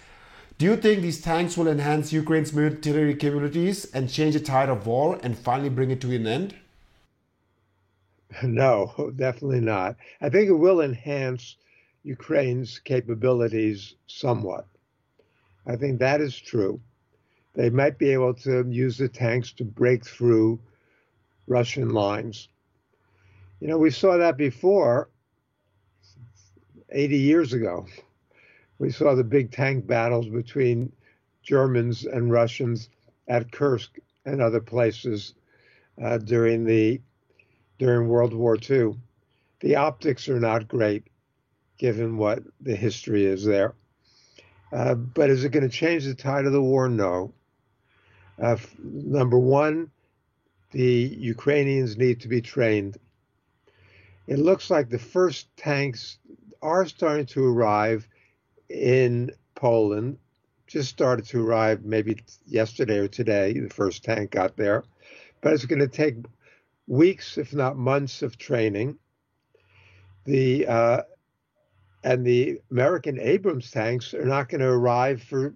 Do 0.57 0.65
you 0.65 0.75
think 0.75 1.01
these 1.01 1.21
tanks 1.21 1.55
will 1.55 1.67
enhance 1.67 2.11
Ukraine's 2.11 2.51
military 2.51 3.15
capabilities 3.15 3.85
and 3.93 4.09
change 4.09 4.33
the 4.33 4.39
tide 4.41 4.69
of 4.69 4.87
war 4.87 5.19
and 5.23 5.37
finally 5.37 5.69
bring 5.69 5.91
it 5.91 6.01
to 6.01 6.13
an 6.13 6.27
end? 6.27 6.55
No, 8.43 9.13
definitely 9.15 9.61
not. 9.61 9.95
I 10.19 10.27
think 10.27 10.49
it 10.49 10.53
will 10.53 10.81
enhance 10.81 11.55
Ukraine's 12.07 12.79
capabilities 12.79 13.95
somewhat. 14.07 14.65
I 15.65 15.75
think 15.75 15.99
that 15.99 16.21
is 16.21 16.39
true. 16.39 16.79
They 17.53 17.69
might 17.69 17.97
be 17.97 18.11
able 18.11 18.33
to 18.35 18.65
use 18.69 18.97
the 18.97 19.09
tanks 19.09 19.51
to 19.53 19.65
break 19.65 20.05
through 20.05 20.57
Russian 21.47 21.89
lines. 21.89 22.47
You 23.59 23.67
know, 23.67 23.77
we 23.77 23.89
saw 23.89 24.15
that 24.15 24.37
before 24.37 25.09
80 26.89 27.17
years 27.17 27.51
ago. 27.51 27.85
We 28.79 28.89
saw 28.89 29.13
the 29.13 29.25
big 29.25 29.51
tank 29.51 29.85
battles 29.85 30.29
between 30.29 30.93
Germans 31.43 32.05
and 32.05 32.31
Russians 32.31 32.89
at 33.27 33.51
Kursk 33.51 33.99
and 34.25 34.41
other 34.41 34.61
places 34.61 35.33
uh, 36.01 36.19
during 36.19 36.63
the 36.63 37.01
during 37.79 38.07
World 38.07 38.33
War 38.33 38.57
II. 38.57 38.95
The 39.59 39.75
optics 39.75 40.29
are 40.29 40.39
not 40.39 40.69
great 40.69 41.03
given 41.77 42.17
what 42.17 42.43
the 42.61 42.75
history 42.75 43.25
is 43.25 43.43
there. 43.43 43.73
Uh, 44.71 44.95
but 44.95 45.29
is 45.29 45.43
it 45.43 45.51
going 45.51 45.67
to 45.67 45.75
change 45.75 46.05
the 46.05 46.13
tide 46.13 46.45
of 46.45 46.51
the 46.51 46.61
war? 46.61 46.89
No. 46.89 47.33
Uh, 48.41 48.57
number 48.83 49.39
one, 49.39 49.89
the 50.71 50.83
Ukrainians 50.83 51.97
need 51.97 52.21
to 52.21 52.27
be 52.27 52.41
trained. 52.41 52.97
It 54.27 54.39
looks 54.39 54.69
like 54.69 54.89
the 54.89 54.99
first 54.99 55.55
tanks 55.55 56.17
are 56.61 56.85
starting 56.85 57.25
to 57.27 57.45
arrive 57.45 58.07
in 58.69 59.31
Poland. 59.55 60.17
Just 60.67 60.89
started 60.89 61.25
to 61.27 61.45
arrive 61.45 61.85
maybe 61.85 62.17
yesterday 62.45 62.97
or 62.97 63.07
today. 63.07 63.53
The 63.53 63.69
first 63.69 64.03
tank 64.03 64.31
got 64.31 64.57
there. 64.57 64.83
But 65.39 65.53
it's 65.53 65.65
going 65.65 65.79
to 65.79 65.87
take 65.87 66.15
weeks, 66.87 67.37
if 67.37 67.53
not 67.53 67.77
months, 67.77 68.21
of 68.21 68.37
training. 68.37 68.97
The 70.25 70.67
uh, 70.67 71.01
and 72.03 72.25
the 72.25 72.59
American 72.71 73.19
Abrams 73.19 73.71
tanks 73.71 74.13
are 74.13 74.25
not 74.25 74.49
going 74.49 74.61
to 74.61 74.67
arrive 74.67 75.21
for 75.21 75.55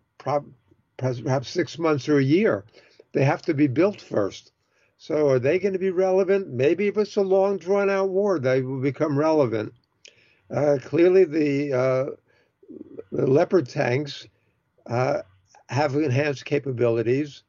perhaps 0.98 1.50
six 1.50 1.78
months 1.80 2.10
or 2.10 2.18
a 2.18 2.24
year. 2.24 2.66
They 3.14 3.24
have 3.24 3.42
to 3.44 3.54
be 3.54 3.68
built 3.68 4.02
first. 4.02 4.52
So 4.98 5.30
are 5.30 5.40
they 5.40 5.60
going 5.60 5.74
to 5.74 5.80
be 5.80 5.90
relevant? 5.90 6.50
Maybe 6.50 6.88
if 6.88 6.98
it's 6.98 7.16
a 7.16 7.22
long, 7.22 7.58
drawn 7.58 7.90
out 7.90 8.10
war, 8.10 8.40
they 8.40 8.62
will 8.62 8.82
become 8.82 9.18
relevant. 9.18 9.74
Uh, 10.50 10.78
clearly, 10.84 11.24
the, 11.24 11.74
uh, 11.74 12.06
the 13.12 13.28
Leopard 13.28 13.68
tanks 13.68 14.28
uh, 14.88 15.22
have 15.70 15.96
enhanced 15.96 16.46
capabilities, 16.46 17.44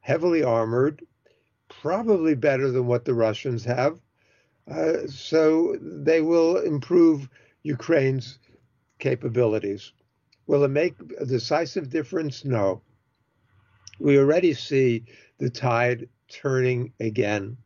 heavily 0.00 0.42
armored, 0.42 1.02
probably 1.68 2.34
better 2.34 2.70
than 2.70 2.86
what 2.86 3.04
the 3.04 3.14
Russians 3.14 3.64
have. 3.64 4.00
Uh, 4.68 5.06
so 5.06 5.76
they 5.80 6.20
will 6.22 6.56
improve 6.58 7.28
Ukraine's 7.66 8.38
capabilities. 9.00 9.92
Will 10.46 10.62
it 10.62 10.68
make 10.68 10.94
a 11.18 11.26
decisive 11.26 11.90
difference? 11.90 12.44
No. 12.44 12.82
We 13.98 14.18
already 14.18 14.54
see 14.54 15.04
the 15.38 15.50
tide 15.50 16.08
turning 16.28 16.92
again. 17.00 17.56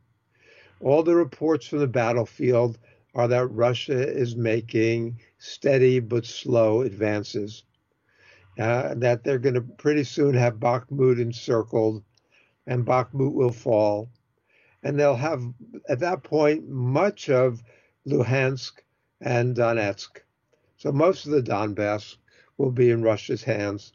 All 0.81 1.03
the 1.03 1.15
reports 1.15 1.67
from 1.67 1.81
the 1.81 1.87
battlefield 1.87 2.79
are 3.15 3.29
that 3.29 3.47
Russia 3.49 4.09
is 4.09 4.35
making 4.37 5.21
steady 5.39 6.01
but 6.01 6.25
slow 6.25 6.81
advances. 6.81 7.65
Uh, 8.59 8.95
that 8.97 9.23
they're 9.23 9.39
going 9.39 9.55
to 9.55 9.61
pretty 9.61 10.05
soon 10.05 10.35
have 10.35 10.55
Bakhmut 10.55 11.21
encircled, 11.21 12.03
and 12.67 12.87
Bakhmut 12.87 13.33
will 13.33 13.53
fall. 13.53 14.11
And 14.83 14.99
they'll 14.99 15.17
have, 15.17 15.43
at 15.89 16.01
that 16.01 16.23
point, 16.23 16.69
much 16.69 17.29
of 17.29 17.63
Luhansk 18.07 18.73
and 19.20 19.54
Donetsk. 19.56 20.20
So 20.76 20.92
most 20.92 21.26
of 21.26 21.33
the 21.33 21.42
Donbass 21.42 22.16
will 22.56 22.70
be 22.70 22.90
in 22.90 23.02
Russia's 23.02 23.42
hands. 23.42 23.92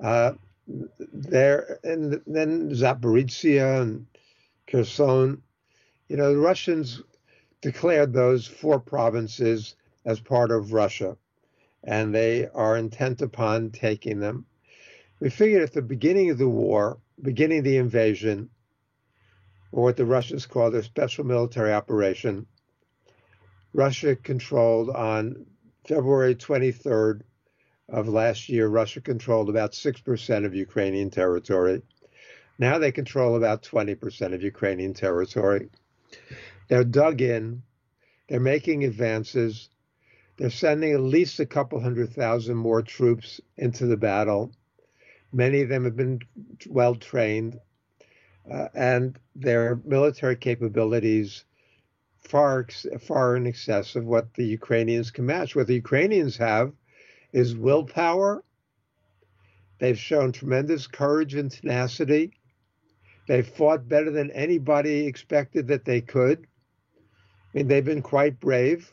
Uh, 0.00 0.32
there, 0.66 1.78
and 1.84 2.20
then 2.26 2.70
Zaporizhia 2.70 3.82
and 3.82 4.06
Kherson. 4.66 5.42
You 6.08 6.16
know, 6.16 6.32
the 6.32 6.38
Russians 6.38 7.02
declared 7.60 8.12
those 8.12 8.46
four 8.46 8.80
provinces 8.80 9.76
as 10.04 10.20
part 10.20 10.50
of 10.50 10.72
Russia, 10.72 11.16
and 11.82 12.14
they 12.14 12.46
are 12.48 12.76
intent 12.76 13.22
upon 13.22 13.70
taking 13.70 14.20
them. 14.20 14.46
We 15.20 15.30
figured 15.30 15.62
at 15.62 15.72
the 15.72 15.82
beginning 15.82 16.30
of 16.30 16.38
the 16.38 16.48
war, 16.48 16.98
beginning 17.20 17.62
the 17.62 17.76
invasion, 17.76 18.50
or 19.72 19.84
what 19.84 19.96
the 19.96 20.06
Russians 20.06 20.46
call 20.46 20.70
their 20.70 20.82
special 20.82 21.24
military 21.24 21.72
operation, 21.72 22.46
Russia 23.74 24.14
controlled 24.14 24.88
on 24.88 25.44
February 25.86 26.36
23rd 26.36 27.22
of 27.88 28.08
last 28.08 28.48
year, 28.48 28.68
Russia 28.68 29.00
controlled 29.00 29.50
about 29.50 29.72
6% 29.72 30.46
of 30.46 30.54
Ukrainian 30.54 31.10
territory. 31.10 31.82
Now 32.56 32.78
they 32.78 32.92
control 32.92 33.36
about 33.36 33.64
20% 33.64 34.32
of 34.32 34.42
Ukrainian 34.42 34.94
territory. 34.94 35.70
They're 36.68 36.84
dug 36.84 37.20
in, 37.20 37.64
they're 38.28 38.38
making 38.38 38.84
advances, 38.84 39.68
they're 40.36 40.50
sending 40.50 40.92
at 40.92 41.00
least 41.00 41.40
a 41.40 41.46
couple 41.46 41.80
hundred 41.80 42.12
thousand 42.12 42.56
more 42.56 42.82
troops 42.82 43.40
into 43.56 43.86
the 43.86 43.96
battle. 43.96 44.52
Many 45.32 45.62
of 45.62 45.68
them 45.68 45.84
have 45.84 45.96
been 45.96 46.20
well 46.68 46.94
trained, 46.94 47.58
uh, 48.50 48.68
and 48.72 49.18
their 49.34 49.80
military 49.84 50.36
capabilities 50.36 51.44
far 52.24 52.66
far 53.00 53.36
in 53.36 53.46
excess 53.46 53.96
of 53.96 54.04
what 54.04 54.34
the 54.34 54.44
Ukrainians 54.44 55.10
can 55.10 55.26
match. 55.26 55.54
What 55.54 55.66
the 55.66 55.74
Ukrainians 55.74 56.36
have 56.38 56.72
is 57.32 57.56
willpower. 57.56 58.42
They've 59.78 59.98
shown 59.98 60.32
tremendous 60.32 60.86
courage 60.86 61.34
and 61.34 61.50
tenacity. 61.50 62.32
They've 63.26 63.46
fought 63.46 63.88
better 63.88 64.10
than 64.10 64.30
anybody 64.30 65.06
expected 65.06 65.68
that 65.68 65.84
they 65.84 66.00
could. 66.00 66.46
I 67.00 67.58
mean, 67.58 67.68
they've 67.68 67.84
been 67.84 68.02
quite 68.02 68.40
brave, 68.40 68.90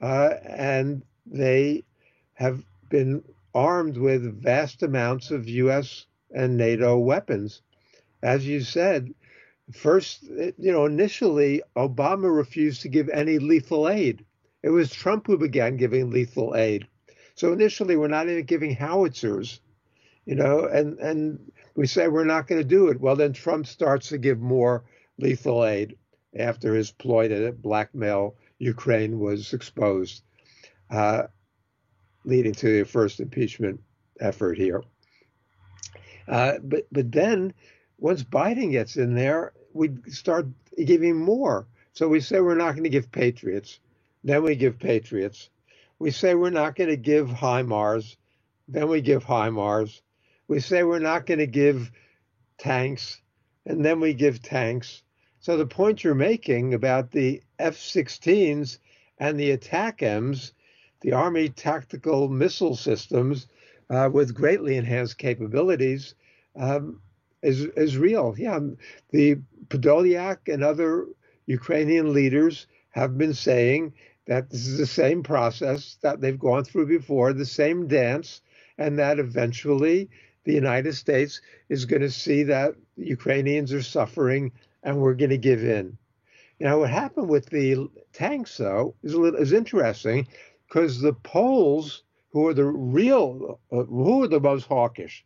uh, 0.00 0.34
and 0.44 1.02
they 1.24 1.84
have 2.34 2.62
been 2.88 3.24
armed 3.54 3.96
with 3.96 4.42
vast 4.42 4.82
amounts 4.82 5.30
of 5.30 5.48
U.S. 5.48 6.06
and 6.30 6.56
NATO 6.56 6.98
weapons. 6.98 7.62
As 8.22 8.46
you 8.46 8.60
said, 8.60 9.14
first, 9.72 10.22
you 10.22 10.72
know, 10.72 10.86
initially, 10.86 11.62
Obama 11.76 12.34
refused 12.34 12.82
to 12.82 12.88
give 12.88 13.08
any 13.08 13.38
lethal 13.38 13.88
aid. 13.88 14.24
It 14.62 14.70
was 14.70 14.90
Trump 14.90 15.26
who 15.26 15.38
began 15.38 15.76
giving 15.76 16.10
lethal 16.10 16.54
aid. 16.56 16.86
So 17.34 17.52
initially, 17.52 17.96
we're 17.96 18.08
not 18.08 18.28
even 18.28 18.44
giving 18.44 18.74
howitzers, 18.74 19.60
you 20.24 20.34
know, 20.34 20.64
and, 20.66 20.98
and 20.98 21.52
we 21.74 21.86
say 21.86 22.08
we're 22.08 22.24
not 22.24 22.46
going 22.46 22.60
to 22.60 22.68
do 22.68 22.88
it. 22.88 23.00
Well, 23.00 23.16
then 23.16 23.32
Trump 23.32 23.66
starts 23.66 24.08
to 24.08 24.18
give 24.18 24.40
more 24.40 24.84
lethal 25.18 25.64
aid 25.64 25.96
after 26.38 26.74
his 26.74 26.90
ploy 26.90 27.28
to 27.28 27.52
blackmail 27.52 28.36
Ukraine 28.58 29.18
was 29.18 29.52
exposed, 29.52 30.22
uh, 30.90 31.24
leading 32.24 32.54
to 32.54 32.78
the 32.78 32.84
first 32.84 33.20
impeachment 33.20 33.80
effort 34.20 34.56
here. 34.56 34.82
Uh, 36.26 36.54
but 36.62 36.86
but 36.90 37.12
then 37.12 37.54
once 37.98 38.22
Biden 38.22 38.70
gets 38.70 38.96
in 38.96 39.14
there, 39.14 39.52
we 39.72 39.90
start 40.08 40.46
giving 40.84 41.16
more. 41.16 41.66
So 41.92 42.08
we 42.08 42.20
say 42.20 42.40
we're 42.40 42.54
not 42.54 42.72
going 42.72 42.84
to 42.84 42.90
give 42.90 43.10
Patriots, 43.10 43.80
then 44.22 44.42
we 44.42 44.54
give 44.56 44.78
Patriots. 44.78 45.50
We 45.98 46.10
say 46.10 46.34
we're 46.34 46.50
not 46.50 46.76
going 46.76 46.90
to 46.90 46.96
give 46.96 47.28
HIMARS, 47.28 48.16
then 48.68 48.88
we 48.88 49.00
give 49.00 49.24
HIMARS. 49.24 50.02
We 50.48 50.60
say 50.60 50.82
we're 50.82 50.98
not 50.98 51.24
going 51.24 51.38
to 51.38 51.46
give 51.46 51.90
tanks, 52.58 53.20
and 53.64 53.84
then 53.84 54.00
we 54.00 54.12
give 54.12 54.42
tanks. 54.42 55.02
So 55.40 55.56
the 55.56 55.66
point 55.66 56.04
you're 56.04 56.14
making 56.14 56.74
about 56.74 57.10
the 57.10 57.42
F-16s 57.58 58.78
and 59.18 59.40
the 59.40 59.56
ATACMS, 59.56 60.52
the 61.00 61.12
Army 61.12 61.48
Tactical 61.48 62.28
Missile 62.28 62.76
Systems, 62.76 63.46
uh, 63.88 64.10
with 64.12 64.34
greatly 64.34 64.76
enhanced 64.76 65.18
capabilities, 65.18 66.14
um, 66.56 67.00
is 67.46 67.64
is 67.76 67.96
real. 67.96 68.34
Yeah, 68.36 68.58
the 69.10 69.36
Podolyak 69.68 70.52
and 70.52 70.62
other 70.62 71.06
Ukrainian 71.46 72.12
leaders 72.12 72.66
have 72.90 73.16
been 73.16 73.34
saying 73.34 73.92
that 74.26 74.50
this 74.50 74.66
is 74.66 74.78
the 74.78 74.86
same 74.86 75.22
process 75.22 75.98
that 76.02 76.20
they've 76.20 76.38
gone 76.38 76.64
through 76.64 76.86
before, 76.86 77.32
the 77.32 77.46
same 77.46 77.86
dance, 77.86 78.40
and 78.78 78.98
that 78.98 79.18
eventually 79.18 80.08
the 80.44 80.54
United 80.54 80.94
States 80.94 81.40
is 81.68 81.84
going 81.84 82.02
to 82.02 82.10
see 82.10 82.42
that 82.44 82.74
Ukrainians 82.96 83.72
are 83.72 83.82
suffering 83.82 84.52
and 84.82 84.98
we're 84.98 85.14
going 85.14 85.30
to 85.30 85.38
give 85.38 85.62
in. 85.64 85.96
Now, 86.58 86.78
what 86.78 86.90
happened 86.90 87.28
with 87.28 87.46
the 87.50 87.88
tanks, 88.12 88.56
though, 88.56 88.94
is 89.02 89.12
a 89.12 89.20
little, 89.20 89.40
is 89.40 89.52
interesting 89.52 90.26
because 90.66 91.00
the 91.00 91.12
Poles, 91.12 92.02
who 92.30 92.46
are 92.48 92.54
the 92.54 92.64
real, 92.64 93.60
uh, 93.70 93.82
who 93.82 94.24
are 94.24 94.28
the 94.28 94.40
most 94.40 94.66
hawkish, 94.66 95.24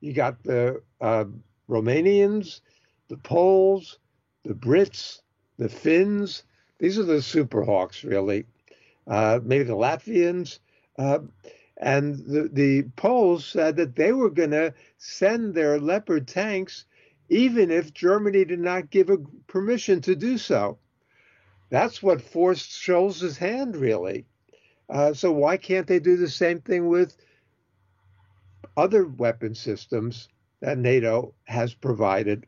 you 0.00 0.12
got 0.14 0.42
the 0.42 0.82
uh, 1.00 1.24
Romanians, 1.70 2.60
the 3.08 3.16
Poles, 3.16 3.98
the 4.44 4.54
Brits, 4.54 5.20
the 5.56 5.68
Finns, 5.68 6.42
these 6.78 6.98
are 6.98 7.04
the 7.04 7.22
super 7.22 7.62
hawks, 7.62 8.04
really. 8.04 8.46
Uh, 9.06 9.38
maybe 9.42 9.64
the 9.64 9.74
Latvians. 9.74 10.58
Uh, 10.98 11.20
and 11.76 12.16
the, 12.26 12.48
the 12.52 12.82
Poles 12.96 13.44
said 13.44 13.76
that 13.76 13.96
they 13.96 14.12
were 14.12 14.30
going 14.30 14.50
to 14.50 14.74
send 14.98 15.54
their 15.54 15.78
Leopard 15.78 16.26
tanks 16.26 16.86
even 17.28 17.70
if 17.70 17.94
Germany 17.94 18.44
did 18.44 18.58
not 18.58 18.90
give 18.90 19.10
permission 19.46 20.00
to 20.02 20.16
do 20.16 20.36
so. 20.36 20.78
That's 21.68 22.02
what 22.02 22.20
forced 22.20 22.70
Scholz's 22.70 23.38
hand, 23.38 23.76
really. 23.76 24.26
Uh, 24.88 25.14
so 25.14 25.30
why 25.30 25.56
can't 25.56 25.86
they 25.86 26.00
do 26.00 26.16
the 26.16 26.28
same 26.28 26.60
thing 26.60 26.88
with 26.88 27.16
other 28.76 29.06
weapon 29.06 29.54
systems 29.54 30.28
that 30.60 30.78
NATO 30.78 31.34
has 31.44 31.74
provided? 31.74 32.46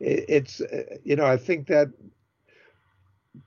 It's, 0.00 0.60
uh, 0.60 0.96
you 1.04 1.16
know, 1.16 1.26
I 1.26 1.36
think 1.36 1.66
that 1.68 1.88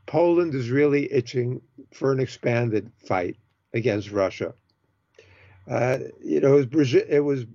Poland 0.06 0.56
is 0.56 0.70
really 0.70 1.12
itching 1.12 1.62
for 1.94 2.12
an 2.12 2.20
expanded 2.20 2.92
fight 2.98 3.38
against 3.74 4.12
Russia. 4.12 4.54
Uh, 5.70 6.00
you 6.24 6.40
know, 6.40 6.58
it 6.58 6.74
was, 6.74 6.94
it 6.94 7.24
was 7.24 7.46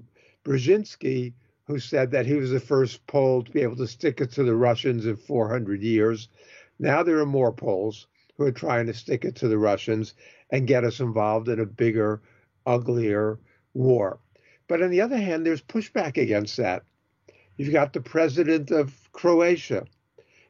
Brzezinski 0.44 1.32
who 1.66 1.78
said 1.78 2.10
that 2.10 2.26
he 2.26 2.34
was 2.34 2.50
the 2.50 2.60
first 2.60 3.06
Pole 3.06 3.42
to 3.42 3.50
be 3.50 3.62
able 3.62 3.76
to 3.76 3.86
stick 3.86 4.20
it 4.20 4.32
to 4.32 4.42
the 4.42 4.54
Russians 4.54 5.06
in 5.06 5.16
400 5.16 5.82
years. 5.82 6.28
Now 6.78 7.02
there 7.02 7.18
are 7.18 7.26
more 7.26 7.52
Poles 7.52 8.06
who 8.36 8.44
are 8.44 8.52
trying 8.52 8.86
to 8.86 8.94
stick 8.94 9.24
it 9.24 9.36
to 9.36 9.48
the 9.48 9.58
Russians 9.58 10.14
and 10.50 10.66
get 10.66 10.84
us 10.84 11.00
involved 11.00 11.48
in 11.48 11.60
a 11.60 11.66
bigger, 11.66 12.20
uglier 12.66 13.38
war. 13.74 14.18
But 14.72 14.80
on 14.80 14.88
the 14.88 15.02
other 15.02 15.18
hand, 15.18 15.44
there's 15.44 15.60
pushback 15.60 16.16
against 16.16 16.56
that. 16.56 16.82
You've 17.58 17.74
got 17.74 17.92
the 17.92 18.00
president 18.00 18.70
of 18.70 19.12
Croatia. 19.12 19.84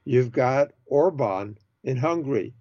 You've 0.05 0.31
got 0.31 0.71
Orban, 0.87 1.59
in 1.83 1.97
Hungary. 1.97 2.55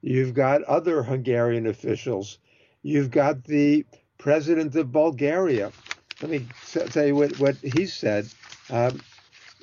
You've 0.00 0.34
got 0.34 0.64
other 0.64 1.04
Hungarian 1.04 1.68
officials. 1.68 2.38
You've 2.82 3.12
got 3.12 3.44
the 3.44 3.86
president 4.18 4.74
of 4.74 4.90
Bulgaria. 4.90 5.70
Let 6.20 6.32
me 6.32 6.48
tell 6.72 7.06
you 7.06 7.14
what, 7.14 7.38
what 7.38 7.54
he 7.58 7.86
said. 7.86 8.26
Um, 8.68 9.00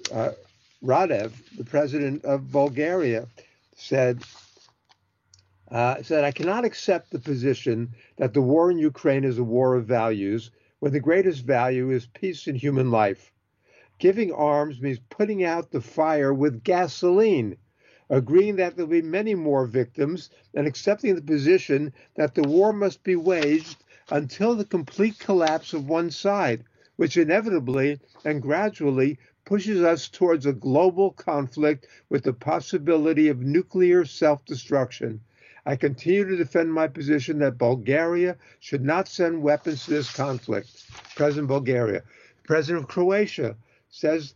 uh, 0.09 0.31
Radev, 0.81 1.33
the 1.57 1.65
president 1.65 2.23
of 2.23 2.49
Bulgaria, 2.49 3.27
said, 3.75 4.23
uh, 5.69 6.01
said, 6.01 6.23
I 6.23 6.31
cannot 6.31 6.63
accept 6.63 7.11
the 7.11 7.19
position 7.19 7.93
that 8.15 8.33
the 8.33 8.41
war 8.41 8.71
in 8.71 8.77
Ukraine 8.77 9.25
is 9.25 9.37
a 9.37 9.43
war 9.43 9.75
of 9.75 9.85
values 9.85 10.49
when 10.81 10.91
the 10.91 10.99
greatest 10.99 11.45
value 11.45 11.91
is 11.91 12.07
peace 12.07 12.47
in 12.47 12.55
human 12.55 12.89
life. 12.89 13.31
Giving 13.99 14.31
arms 14.31 14.81
means 14.81 14.97
putting 15.11 15.43
out 15.43 15.69
the 15.69 15.79
fire 15.79 16.33
with 16.33 16.63
gasoline, 16.63 17.55
agreeing 18.09 18.55
that 18.55 18.75
there'll 18.75 18.89
be 18.89 19.03
many 19.03 19.35
more 19.35 19.67
victims, 19.67 20.31
and 20.55 20.65
accepting 20.65 21.13
the 21.13 21.21
position 21.21 21.93
that 22.15 22.33
the 22.33 22.43
war 22.43 22.73
must 22.73 23.03
be 23.03 23.15
waged 23.15 23.85
until 24.09 24.55
the 24.55 24.65
complete 24.65 25.19
collapse 25.19 25.71
of 25.73 25.87
one 25.87 26.09
side, 26.09 26.63
which 26.95 27.15
inevitably 27.15 27.99
and 28.25 28.41
gradually 28.41 29.19
pushes 29.45 29.83
us 29.83 30.09
towards 30.09 30.47
a 30.47 30.53
global 30.53 31.11
conflict 31.11 31.85
with 32.09 32.23
the 32.23 32.33
possibility 32.33 33.27
of 33.27 33.39
nuclear 33.39 34.03
self 34.03 34.43
destruction. 34.45 35.21
I 35.65 35.75
continue 35.75 36.27
to 36.27 36.35
defend 36.35 36.73
my 36.73 36.87
position 36.87 37.39
that 37.39 37.57
Bulgaria 37.57 38.35
should 38.59 38.83
not 38.83 39.07
send 39.07 39.43
weapons 39.43 39.85
to 39.85 39.91
this 39.91 40.11
conflict. 40.11 40.85
President 41.15 41.47
Bulgaria. 41.47 42.01
President 42.43 42.83
of 42.83 42.89
Croatia 42.89 43.55
says 43.89 44.33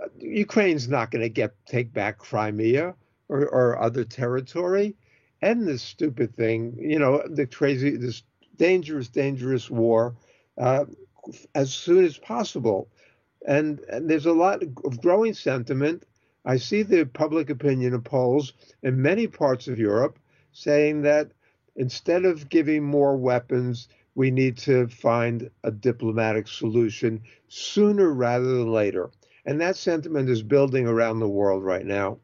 uh, 0.00 0.06
Ukraine's 0.18 0.88
not 0.88 1.10
going 1.10 1.22
to 1.22 1.28
get 1.28 1.54
take 1.66 1.92
back 1.92 2.18
Crimea 2.18 2.94
or, 3.28 3.40
or 3.48 3.78
other 3.80 4.04
territory. 4.04 4.94
End 5.42 5.66
this 5.66 5.82
stupid 5.82 6.34
thing, 6.34 6.76
you 6.78 6.98
know, 6.98 7.22
the 7.28 7.46
crazy, 7.46 7.96
this 7.96 8.22
dangerous, 8.56 9.08
dangerous 9.08 9.70
war 9.70 10.14
uh, 10.58 10.84
as 11.54 11.72
soon 11.72 12.04
as 12.04 12.18
possible. 12.18 12.88
And, 13.46 13.80
and 13.88 14.08
there's 14.08 14.26
a 14.26 14.32
lot 14.32 14.62
of 14.62 15.00
growing 15.00 15.34
sentiment. 15.34 16.04
I 16.44 16.56
see 16.56 16.82
the 16.82 17.04
public 17.04 17.50
opinion 17.50 17.94
of 17.94 18.04
polls 18.04 18.52
in 18.82 19.00
many 19.02 19.26
parts 19.26 19.68
of 19.68 19.78
Europe 19.78 20.18
saying 20.58 21.02
that 21.02 21.30
instead 21.76 22.24
of 22.24 22.48
giving 22.48 22.82
more 22.84 23.16
weapons, 23.16 23.88
we 24.14 24.30
need 24.30 24.58
to 24.58 24.88
find 24.88 25.48
a 25.62 25.70
diplomatic 25.70 26.48
solution 26.48 27.22
sooner 27.46 28.12
rather 28.12 28.46
than 28.46 28.72
later. 28.72 29.10
And 29.46 29.60
that 29.60 29.76
sentiment 29.76 30.28
is 30.28 30.42
building 30.42 30.86
around 30.86 31.20
the 31.20 31.28
world 31.28 31.62
right 31.64 31.86
now. 31.86 32.18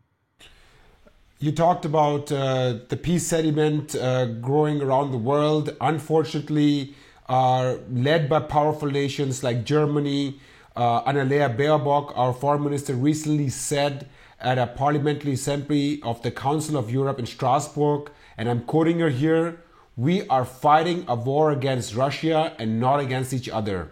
You 1.38 1.52
talked 1.52 1.84
about 1.84 2.32
uh, 2.32 2.78
the 2.88 2.96
peace 2.96 3.26
sentiment 3.26 3.94
uh, 3.94 4.26
growing 4.26 4.82
around 4.82 5.12
the 5.12 5.18
world. 5.18 5.76
Unfortunately, 5.80 6.94
are 7.26 7.78
led 7.90 8.28
by 8.28 8.40
powerful 8.40 8.90
nations 8.90 9.44
like 9.44 9.64
Germany. 9.64 10.40
Uh, 10.74 11.04
Annalena 11.04 11.56
Baerbock, 11.56 12.12
our 12.16 12.32
foreign 12.32 12.64
minister, 12.64 12.94
recently 12.94 13.48
said 13.48 14.08
at 14.40 14.58
a 14.58 14.66
parliamentary 14.66 15.32
assembly 15.32 16.00
of 16.02 16.22
the 16.22 16.30
Council 16.30 16.76
of 16.76 16.90
Europe 16.90 17.18
in 17.18 17.26
Strasbourg, 17.26 18.10
and 18.36 18.48
I'm 18.48 18.62
quoting 18.62 18.98
her 19.00 19.10
here 19.10 19.60
we 19.96 20.26
are 20.28 20.44
fighting 20.44 21.04
a 21.06 21.14
war 21.14 21.52
against 21.52 21.94
Russia 21.94 22.54
and 22.58 22.80
not 22.80 23.00
against 23.00 23.32
each 23.32 23.48
other. 23.48 23.90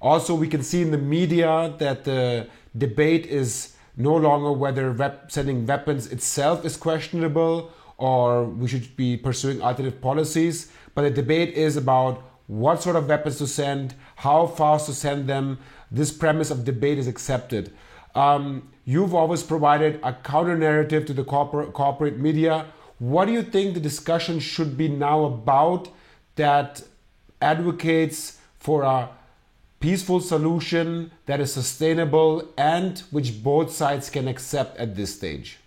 Also, 0.00 0.34
we 0.34 0.48
can 0.48 0.62
see 0.62 0.82
in 0.82 0.90
the 0.90 0.98
media 0.98 1.74
that 1.78 2.04
the 2.04 2.48
debate 2.76 3.26
is 3.26 3.76
no 3.96 4.16
longer 4.16 4.52
whether 4.52 5.20
sending 5.28 5.66
weapons 5.66 6.10
itself 6.10 6.64
is 6.64 6.76
questionable 6.76 7.72
or 7.98 8.44
we 8.44 8.66
should 8.66 8.96
be 8.96 9.16
pursuing 9.16 9.60
alternative 9.62 10.00
policies, 10.00 10.72
but 10.94 11.02
the 11.02 11.10
debate 11.10 11.54
is 11.54 11.76
about 11.76 12.22
what 12.46 12.82
sort 12.82 12.96
of 12.96 13.08
weapons 13.08 13.38
to 13.38 13.46
send, 13.46 13.94
how 14.16 14.46
fast 14.46 14.86
to 14.86 14.94
send 14.94 15.28
them. 15.28 15.58
This 15.90 16.10
premise 16.10 16.50
of 16.50 16.64
debate 16.64 16.98
is 16.98 17.06
accepted. 17.06 17.72
Um, 18.14 18.70
you've 18.84 19.14
always 19.14 19.42
provided 19.42 20.00
a 20.02 20.12
counter 20.12 20.56
narrative 20.56 21.06
to 21.06 21.12
the 21.12 21.24
corporate, 21.24 21.72
corporate 21.72 22.18
media. 22.18 22.66
What 23.02 23.24
do 23.24 23.32
you 23.32 23.42
think 23.42 23.74
the 23.74 23.80
discussion 23.80 24.38
should 24.38 24.78
be 24.78 24.86
now 24.86 25.24
about 25.24 25.88
that 26.36 26.82
advocates 27.40 28.38
for 28.60 28.84
a 28.84 29.08
peaceful 29.80 30.20
solution 30.20 31.10
that 31.26 31.40
is 31.40 31.52
sustainable 31.52 32.48
and 32.56 33.00
which 33.10 33.42
both 33.42 33.72
sides 33.72 34.08
can 34.08 34.28
accept 34.28 34.76
at 34.78 34.94
this 34.94 35.12
stage? 35.16 35.58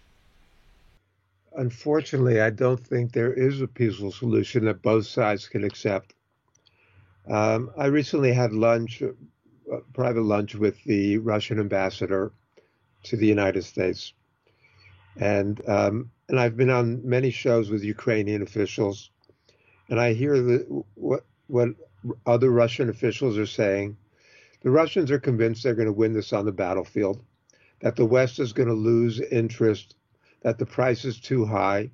Unfortunately, 1.58 2.40
I 2.40 2.52
don't 2.52 2.80
think 2.80 3.12
there 3.12 3.34
is 3.34 3.60
a 3.60 3.68
peaceful 3.68 4.14
solution 4.14 4.64
that 4.64 4.82
both 4.82 5.06
sides 5.06 5.50
can 5.50 5.66
accept. 5.66 6.14
Um, 7.28 7.70
I 7.78 7.88
recently 7.88 8.32
had 8.32 8.54
lunch, 8.54 9.04
uh, 9.04 9.80
private 9.92 10.24
lunch 10.24 10.56
with 10.56 10.82
the 10.86 11.18
Russian 11.18 11.60
ambassador 11.60 12.32
to 13.04 13.18
the 13.18 13.28
United 13.28 13.66
States, 13.66 14.14
and 15.18 15.62
um, 15.68 16.12
and 16.30 16.40
I've 16.40 16.58
been 16.58 16.70
on 16.70 17.08
many 17.08 17.30
shows 17.30 17.70
with 17.70 17.84
Ukrainian 17.84 18.42
officials, 18.42 19.12
and 19.90 20.00
I 20.00 20.14
hear 20.14 20.42
the, 20.42 20.84
what 20.96 21.26
what 21.48 21.70
other 22.26 22.50
Russian 22.50 22.90
officials 22.90 23.38
are 23.38 23.46
saying. 23.46 23.98
The 24.62 24.72
Russians 24.72 25.12
are 25.12 25.20
convinced 25.20 25.64
they're 25.64 25.76
going 25.76 25.86
to 25.88 25.94
win 25.94 26.14
this 26.14 26.34
on 26.34 26.46
the 26.46 26.52
battlefield, 26.52 27.22
that 27.82 27.96
the 27.96 28.06
West 28.06 28.40
is 28.40 28.54
going 28.54 28.68
to 28.68 28.74
lose 28.74 29.20
interest, 29.20 29.96
that 30.42 30.58
the 30.58 30.66
price 30.66 31.06
is 31.06 31.20
too 31.20 31.46
high, 31.46 31.92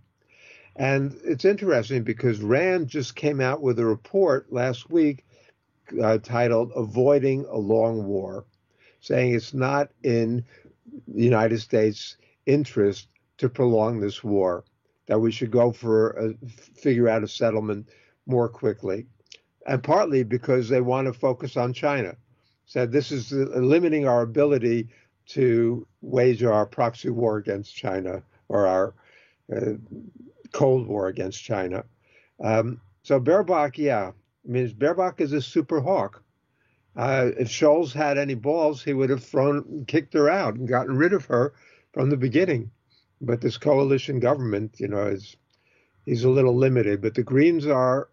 and 0.78 1.20
it's 1.26 1.46
interesting 1.46 2.04
because 2.04 2.39
Rand 2.41 2.88
just 2.88 3.15
came 3.15 3.41
out 3.41 3.62
with 3.62 3.78
a 3.80 3.86
report 3.86 4.52
last 4.54 4.89
week 4.89 5.26
uh, 6.02 6.17
titled 6.20 6.72
Avoiding 6.76 7.46
a 7.50 7.58
Long 7.58 8.06
War, 8.06 8.46
saying 9.02 9.34
it's 9.34 9.54
not 9.54 9.91
in 10.04 10.46
the 11.08 11.24
United 11.24 11.60
States' 11.60 12.15
interest 12.46 13.08
to 13.41 13.49
prolong 13.49 13.99
this 13.99 14.23
war, 14.23 14.63
that 15.08 15.19
we 15.19 15.32
should 15.32 15.49
go 15.49 15.71
for 15.71 16.12
a, 16.12 16.47
figure 16.75 17.10
out 17.10 17.23
a 17.23 17.27
settlement 17.27 17.89
more 18.27 18.47
quickly. 18.47 19.08
And 19.65 19.82
partly 19.82 20.21
because 20.23 20.69
they 20.69 20.80
want 20.80 21.08
to 21.08 21.13
focus 21.13 21.58
on 21.58 21.73
China. 21.73 22.15
Said 22.65 22.91
this 22.91 23.12
is 23.12 23.32
limiting 23.32 24.08
our 24.08 24.21
ability 24.21 24.89
to 25.30 25.88
wage 26.01 26.43
our 26.43 26.67
proxy 26.67 27.10
war 27.10 27.38
against 27.38 27.75
China 27.75 28.21
or 28.47 28.67
our 28.67 28.93
uh, 29.51 29.73
Cold 30.51 30.86
War 30.88 31.08
against 31.08 31.43
China. 31.43 31.84
Um, 32.43 32.80
so 33.01 33.19
Baerbock, 33.19 33.80
yeah, 33.80 34.12
I 34.12 34.47
mean, 34.47 34.69
Baerbock 34.69 35.19
is 35.19 35.34
a 35.34 35.41
super 35.41 35.82
hawk. 35.82 36.23
Uh, 36.95 37.32
if 37.39 37.47
Scholz 37.47 37.91
had 37.91 38.19
any 38.19 38.36
balls, 38.36 38.84
he 38.84 38.93
would 38.93 39.10
have 39.10 39.23
thrown, 39.23 39.86
kicked 39.88 40.13
her 40.13 40.30
out 40.30 40.54
and 40.54 40.67
gotten 40.67 40.95
rid 40.95 41.13
of 41.13 41.25
her 41.25 41.54
from 41.91 42.12
the 42.12 42.17
beginning. 42.17 42.69
But 43.21 43.39
this 43.39 43.57
coalition 43.57 44.19
government, 44.19 44.75
you 44.79 44.88
know, 44.88 45.07
is 45.07 45.36
he's 46.05 46.23
a 46.23 46.29
little 46.29 46.55
limited. 46.55 47.01
But 47.01 47.15
the 47.15 47.23
Greens 47.23 47.67
are 47.67 48.10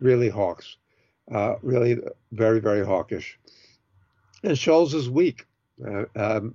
really 0.00 0.28
hawks, 0.28 0.76
uh, 1.32 1.56
really 1.62 1.98
very, 2.30 2.60
very 2.60 2.84
hawkish. 2.84 3.38
And 4.42 4.52
Scholz 4.52 4.94
is 4.94 5.10
weak. 5.10 5.46
Uh, 5.84 6.04
um, 6.16 6.54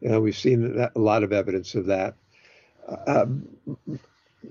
you 0.00 0.10
know, 0.10 0.20
we've 0.20 0.36
seen 0.36 0.76
that, 0.76 0.92
a 0.94 1.00
lot 1.00 1.22
of 1.22 1.32
evidence 1.32 1.74
of 1.74 1.86
that. 1.86 2.14
Um, 3.06 3.48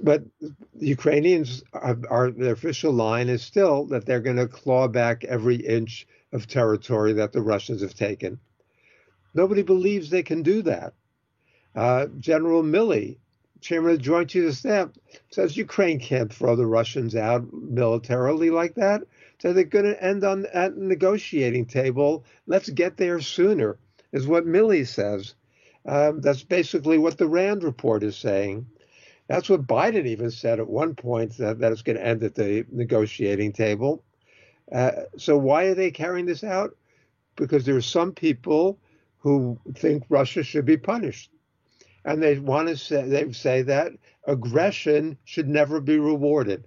but 0.02 0.24
the 0.42 0.88
Ukrainians 0.88 1.64
are, 1.74 1.98
are, 2.10 2.32
their 2.32 2.54
official 2.54 2.92
line 2.92 3.30
is 3.30 3.42
still 3.42 3.86
that 3.86 4.06
they're 4.06 4.20
going 4.20 4.38
to 4.38 4.48
claw 4.48 4.88
back 4.88 5.24
every 5.24 5.56
inch 5.56 6.08
of 6.34 6.48
territory 6.48 7.14
that 7.14 7.32
the 7.32 7.42
Russians 7.42 7.82
have 7.82 7.96
taken. 7.96 8.40
Nobody 9.34 9.62
believes 9.62 10.10
they 10.10 10.24
can 10.24 10.42
do 10.42 10.62
that. 10.64 10.94
Uh, 11.76 12.08
General 12.20 12.64
Milley, 12.64 13.18
chairman 13.62 13.92
of 13.92 13.98
the 13.98 14.04
Joint 14.04 14.30
Chiefs 14.30 14.48
of 14.48 14.58
Staff, 14.58 14.90
says 15.30 15.58
Ukraine 15.58 16.00
can't 16.00 16.34
throw 16.34 16.56
the 16.56 16.66
Russians 16.66 17.16
out 17.16 17.52
militarily 17.54 18.50
like 18.50 18.76
that. 18.76 19.04
So 19.40 19.54
they're 19.54 19.64
going 19.64 19.86
to 19.86 20.04
end 20.04 20.24
on 20.24 20.48
at 20.48 20.76
the 20.76 20.82
negotiating 20.82 21.68
table. 21.68 22.26
Let's 22.48 22.70
get 22.70 22.98
there 22.98 23.22
sooner, 23.22 23.78
is 24.12 24.26
what 24.26 24.48
Milley 24.48 24.88
says. 24.88 25.36
Um, 25.86 26.22
that's 26.22 26.44
basically 26.44 26.98
what 26.98 27.18
the 27.18 27.28
Rand 27.28 27.64
report 27.64 28.04
is 28.04 28.18
saying. 28.18 28.66
That's 29.28 29.50
what 29.50 29.68
Biden 29.68 30.06
even 30.06 30.32
said 30.32 30.60
at 30.60 30.68
one 30.68 30.96
point 30.96 31.38
that, 31.38 31.60
that 31.60 31.72
it's 31.72 31.82
going 31.82 31.98
to 31.98 32.06
end 32.06 32.24
at 32.24 32.36
the 32.36 32.66
negotiating 32.72 33.54
table. 33.54 34.04
Uh, 34.72 34.92
so 35.18 35.38
why 35.38 35.66
are 35.66 35.76
they 35.76 35.92
carrying 35.92 36.26
this 36.26 36.44
out? 36.44 36.76
Because 37.36 37.66
there 37.66 37.76
are 37.76 37.82
some 37.82 38.14
people 38.14 38.80
who 39.20 39.60
think 39.76 40.04
Russia 40.10 40.44
should 40.44 40.66
be 40.66 40.78
punished, 40.78 41.32
and 42.06 42.22
they 42.22 42.40
want 42.40 42.68
to 42.68 42.78
say 42.78 43.08
they 43.08 43.32
say 43.32 43.62
that 43.64 43.92
aggression 44.26 45.18
should 45.26 45.48
never 45.48 45.80
be 45.80 45.98
rewarded. 45.98 46.66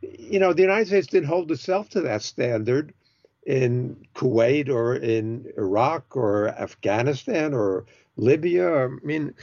You 0.00 0.38
know, 0.38 0.52
the 0.52 0.62
United 0.62 0.86
States 0.86 1.08
didn't 1.08 1.28
hold 1.28 1.50
itself 1.50 1.90
to 1.90 2.00
that 2.02 2.22
standard 2.22 2.94
in 3.46 4.06
Kuwait 4.14 4.68
or 4.68 4.94
in 4.94 5.52
Iraq 5.56 6.16
or 6.16 6.48
Afghanistan 6.48 7.52
or 7.54 7.86
Libya. 8.16 8.86
I 8.86 8.88
mean, 9.02 9.34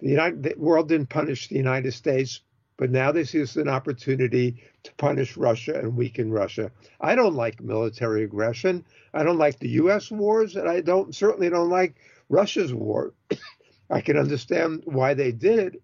the, 0.00 0.10
United, 0.10 0.42
the 0.42 0.54
world 0.56 0.88
didn't 0.88 1.08
punish 1.08 1.48
the 1.48 1.56
United 1.56 1.92
States, 1.92 2.40
but 2.76 2.90
now 2.90 3.10
they 3.10 3.24
see 3.24 3.38
this 3.38 3.56
as 3.56 3.62
an 3.62 3.68
opportunity 3.68 4.62
to 4.82 4.94
punish 4.94 5.36
Russia 5.36 5.78
and 5.78 5.96
weaken 5.96 6.30
Russia. 6.30 6.70
I 7.00 7.14
don't 7.14 7.34
like 7.34 7.60
military 7.60 8.24
aggression. 8.24 8.84
I 9.14 9.22
don't 9.22 9.38
like 9.38 9.58
the 9.58 9.70
U.S. 9.70 10.10
wars, 10.10 10.56
and 10.56 10.68
I 10.68 10.80
don't 10.80 11.14
certainly 11.14 11.48
don't 11.48 11.70
like 11.70 11.94
Russia's 12.28 12.74
war. 12.74 13.14
I 13.90 14.00
can 14.00 14.16
understand 14.16 14.82
why 14.84 15.14
they 15.14 15.32
did 15.32 15.58
it, 15.58 15.82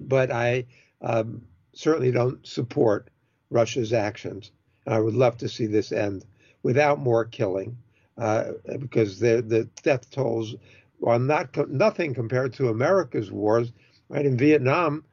but 0.00 0.30
I 0.30 0.66
um, 1.00 1.42
certainly 1.72 2.10
don't 2.10 2.46
support 2.46 3.08
Russia's 3.50 3.92
actions. 3.92 4.50
And 4.84 4.94
I 4.94 5.00
would 5.00 5.14
love 5.14 5.38
to 5.38 5.48
see 5.48 5.66
this 5.66 5.92
end 5.92 6.24
without 6.62 6.98
more 6.98 7.24
killing, 7.24 7.78
uh, 8.18 8.52
because 8.78 9.18
the 9.18 9.42
the 9.46 9.64
death 9.82 10.10
tolls 10.10 10.56
are 11.04 11.18
not 11.18 11.56
nothing 11.70 12.12
compared 12.12 12.52
to 12.54 12.68
America's 12.68 13.30
wars. 13.30 13.72
Right 14.08 14.24
in 14.24 14.36
Vietnam, 14.36 15.04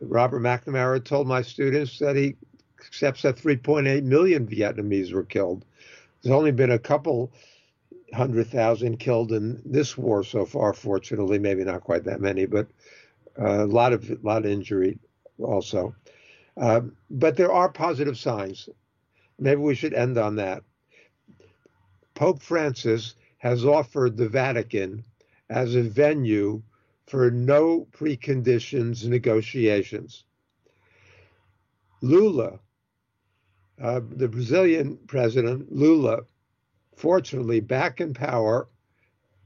Robert 0.00 0.40
McNamara 0.40 1.04
told 1.04 1.26
my 1.26 1.42
students 1.42 1.98
that 1.98 2.16
he 2.16 2.36
accepts 2.80 3.22
that 3.22 3.36
3.8 3.36 4.02
million 4.04 4.46
Vietnamese 4.46 5.12
were 5.12 5.24
killed. 5.24 5.64
There's 6.22 6.34
only 6.34 6.52
been 6.52 6.70
a 6.70 6.78
couple 6.78 7.32
hundred 8.14 8.46
thousand 8.46 8.98
killed 8.98 9.32
in 9.32 9.60
this 9.64 9.96
war 9.96 10.24
so 10.24 10.46
far. 10.46 10.72
Fortunately, 10.72 11.38
maybe 11.38 11.64
not 11.64 11.82
quite 11.82 12.04
that 12.04 12.20
many, 12.20 12.46
but 12.46 12.66
a 13.36 13.66
lot 13.66 13.92
of 13.92 14.10
a 14.10 14.18
lot 14.22 14.44
of 14.44 14.50
injury 14.50 14.98
also. 15.38 15.94
Uh, 16.56 16.80
but 17.10 17.36
there 17.36 17.52
are 17.52 17.68
positive 17.68 18.18
signs. 18.18 18.68
Maybe 19.38 19.60
we 19.60 19.74
should 19.74 19.94
end 19.94 20.18
on 20.18 20.36
that. 20.36 20.64
Pope 22.14 22.42
Francis 22.42 23.14
has 23.38 23.64
offered 23.64 24.16
the 24.16 24.28
Vatican 24.28 25.04
as 25.48 25.76
a 25.76 25.82
venue 25.82 26.62
for 27.08 27.30
no 27.30 27.86
preconditions 27.92 29.06
negotiations. 29.06 30.24
Lula, 32.02 32.60
uh, 33.80 34.00
the 34.10 34.28
Brazilian 34.28 34.98
president, 35.06 35.72
Lula, 35.72 36.20
fortunately 36.96 37.60
back 37.60 38.00
in 38.00 38.12
power, 38.12 38.68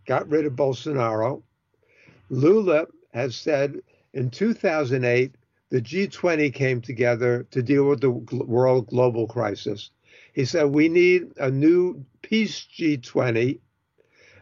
got 0.07 0.29
rid 0.29 0.45
of 0.45 0.55
Bolsonaro. 0.55 1.43
Lula 2.31 2.87
has 3.13 3.37
said 3.37 3.81
in 4.13 4.31
2008, 4.31 5.35
the 5.71 5.81
G20 5.81 6.53
came 6.53 6.81
together 6.81 7.47
to 7.51 7.63
deal 7.63 7.85
with 7.85 8.01
the 8.01 8.11
world 8.11 8.89
global 8.89 9.27
crisis. 9.27 9.91
He 10.35 10.45
said, 10.45 10.65
We 10.65 10.89
need 10.89 11.33
a 11.39 11.51
new 11.51 12.05
peace 12.21 12.67
G20 12.79 13.61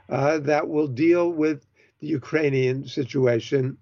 uh, 0.09 0.39
that 0.39 0.69
will 0.69 0.89
deal 0.89 1.31
with 1.31 1.65
the 2.01 2.09
Ukrainian 2.09 2.87
situation, 2.87 3.77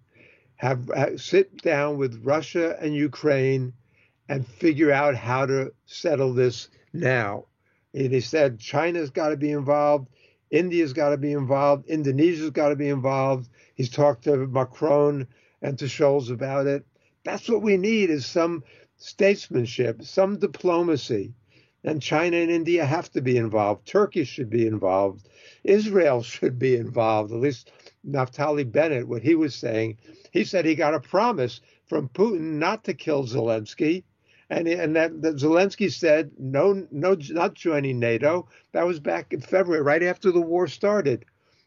have, 0.56 0.90
have 0.94 1.20
sit 1.20 1.62
down 1.62 1.96
with 1.98 2.24
Russia 2.24 2.76
and 2.80 2.94
Ukraine 2.94 3.72
and 4.28 4.46
figure 4.46 4.92
out 4.92 5.14
how 5.14 5.46
to 5.46 5.72
settle 5.86 6.34
this 6.34 6.68
now. 6.92 7.46
He 7.92 8.20
said 8.20 8.58
China's 8.60 9.10
got 9.10 9.30
to 9.30 9.36
be 9.36 9.50
involved, 9.50 10.08
India's 10.50 10.92
got 10.92 11.10
to 11.10 11.16
be 11.16 11.32
involved, 11.32 11.88
Indonesia's 11.88 12.50
got 12.50 12.68
to 12.68 12.76
be 12.76 12.88
involved. 12.88 13.48
He's 13.74 13.90
talked 13.90 14.24
to 14.24 14.36
Macron 14.46 15.26
and 15.62 15.78
to 15.78 15.86
Scholz 15.86 16.30
about 16.30 16.66
it. 16.66 16.84
That's 17.24 17.48
what 17.48 17.62
we 17.62 17.76
need 17.76 18.10
is 18.10 18.26
some 18.26 18.64
statesmanship, 18.96 20.02
some 20.02 20.38
diplomacy. 20.38 21.34
And 21.84 22.02
China 22.02 22.36
and 22.36 22.50
India 22.50 22.84
have 22.84 23.10
to 23.12 23.22
be 23.22 23.36
involved. 23.36 23.86
Turkey 23.86 24.24
should 24.24 24.50
be 24.50 24.66
involved. 24.66 25.28
Israel 25.64 26.22
should 26.34 26.58
be 26.58 26.76
involved. 26.76 27.32
At 27.32 27.38
least 27.38 27.70
Naftali 28.06 28.70
Bennett, 28.70 29.08
what 29.08 29.22
he 29.22 29.34
was 29.34 29.54
saying, 29.54 29.98
he 30.32 30.44
said 30.44 30.64
he 30.64 30.74
got 30.74 30.94
a 30.94 31.00
promise 31.00 31.60
from 31.86 32.08
Putin 32.08 32.58
not 32.58 32.84
to 32.84 32.94
kill 32.94 33.24
Zelensky 33.24 34.04
and 34.50 34.66
and 34.66 34.96
that, 34.96 35.20
that 35.22 35.36
Zelensky 35.36 35.92
said 35.92 36.30
no, 36.38 36.86
no, 36.90 37.16
not 37.30 37.54
joining 37.54 37.98
NATO. 37.98 38.48
That 38.72 38.86
was 38.86 39.00
back 39.00 39.32
in 39.32 39.40
February, 39.40 39.82
right 39.82 40.02
after 40.02 40.30
the 40.32 40.40
war 40.40 40.66
started, 40.66 41.24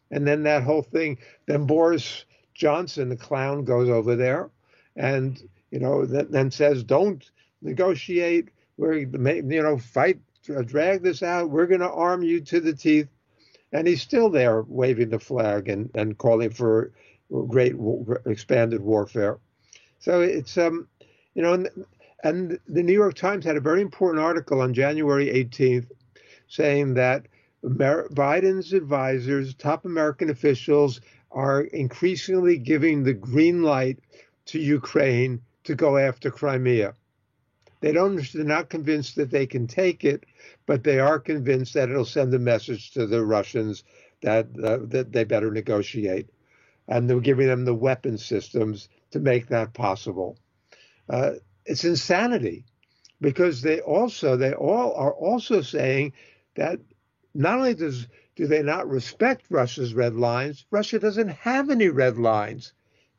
and 0.10 0.26
then 0.26 0.44
that 0.44 0.64
whole 0.64 0.82
thing. 0.82 1.20
Then 1.46 1.66
Boris 1.66 2.26
Johnson, 2.54 3.10
the 3.10 3.18
clown, 3.18 3.64
goes 3.66 3.90
over 3.90 4.16
there, 4.16 4.50
and 4.96 5.42
you 5.70 5.80
know, 5.80 6.06
then 6.06 6.50
says, 6.52 6.84
"Don't 6.84 7.30
negotiate. 7.62 8.50
We're 8.78 8.94
you 8.94 9.62
know, 9.62 9.78
fight, 9.78 10.20
drag 10.66 11.04
this 11.04 11.22
out. 11.22 11.52
We're 11.52 11.68
going 11.68 11.82
to 11.82 11.92
arm 11.92 12.24
you 12.24 12.42
to 12.42 12.60
the 12.60 12.74
teeth." 12.74 13.08
And 13.72 13.88
he's 13.88 14.02
still 14.02 14.30
there 14.30 14.64
waving 14.64 15.10
the 15.10 15.20
flag 15.20 15.70
and, 15.70 15.90
and 15.96 16.18
calling 16.18 16.50
for 16.50 16.92
great 17.48 17.76
expanded 18.26 18.82
warfare. 18.82 19.40
So 20.00 20.22
it's 20.22 20.58
um, 20.58 20.88
you 21.34 21.42
know, 21.42 21.66
and 22.24 22.60
the 22.68 22.84
New 22.84 22.94
York 22.94 23.16
Times 23.16 23.46
had 23.46 23.58
a 23.58 23.62
very 23.62 23.82
important 23.82 24.24
article 24.24 24.62
on 24.62 24.74
January 24.74 25.28
18th 25.28 25.88
saying 26.48 26.96
that 26.96 27.28
Biden's 27.64 28.74
advisors, 28.74 29.54
top 29.56 29.86
American 29.86 30.30
officials, 30.30 31.00
are 31.32 31.62
increasingly 31.62 32.58
giving 32.58 33.04
the 33.04 33.14
green 33.14 33.64
light 33.64 34.00
to 34.48 34.60
Ukraine 34.60 35.42
to 35.64 35.76
go 35.76 35.98
after 35.98 36.30
Crimea. 36.30 36.96
They 37.82 37.92
don't, 37.92 38.22
they're 38.32 38.44
not 38.44 38.70
convinced 38.70 39.16
that 39.18 39.32
they 39.32 39.46
can 39.46 39.68
take 39.68 40.04
it, 40.06 40.26
but 40.66 40.84
they 40.84 41.00
are 41.00 41.20
convinced 41.20 41.74
that 41.74 41.90
it'll 41.90 42.06
send 42.06 42.34
a 42.34 42.40
message 42.40 42.92
to 42.92 43.06
the 43.06 43.26
Russians 43.26 43.84
that, 44.22 44.48
uh, 44.64 44.78
that 44.84 45.12
they 45.12 45.24
better 45.24 45.52
negotiate. 45.52 46.30
And 46.88 47.10
they're 47.10 47.20
giving 47.20 47.48
them 47.48 47.66
the 47.66 47.76
weapon 47.76 48.18
systems 48.18 48.88
to 49.12 49.20
make 49.20 49.48
that 49.48 49.74
possible. 49.74 50.38
Uh, 51.10 51.34
it's 51.66 51.84
insanity 51.84 52.66
because 53.20 53.62
they 53.62 53.80
also 53.82 54.36
they 54.36 54.54
all 54.54 54.94
are 54.96 55.14
also 55.14 55.62
saying 55.62 56.14
that 56.56 56.80
not 57.34 57.60
only 57.60 57.76
does 57.76 58.08
do 58.36 58.48
they 58.48 58.64
not 58.64 58.90
respect 58.90 59.46
Russia's 59.50 59.94
red 59.94 60.16
lines, 60.16 60.66
Russia 60.72 61.00
doesn't 61.00 61.30
have 61.30 61.70
any 61.70 61.90
red 61.90 62.18
lines. 62.18 62.74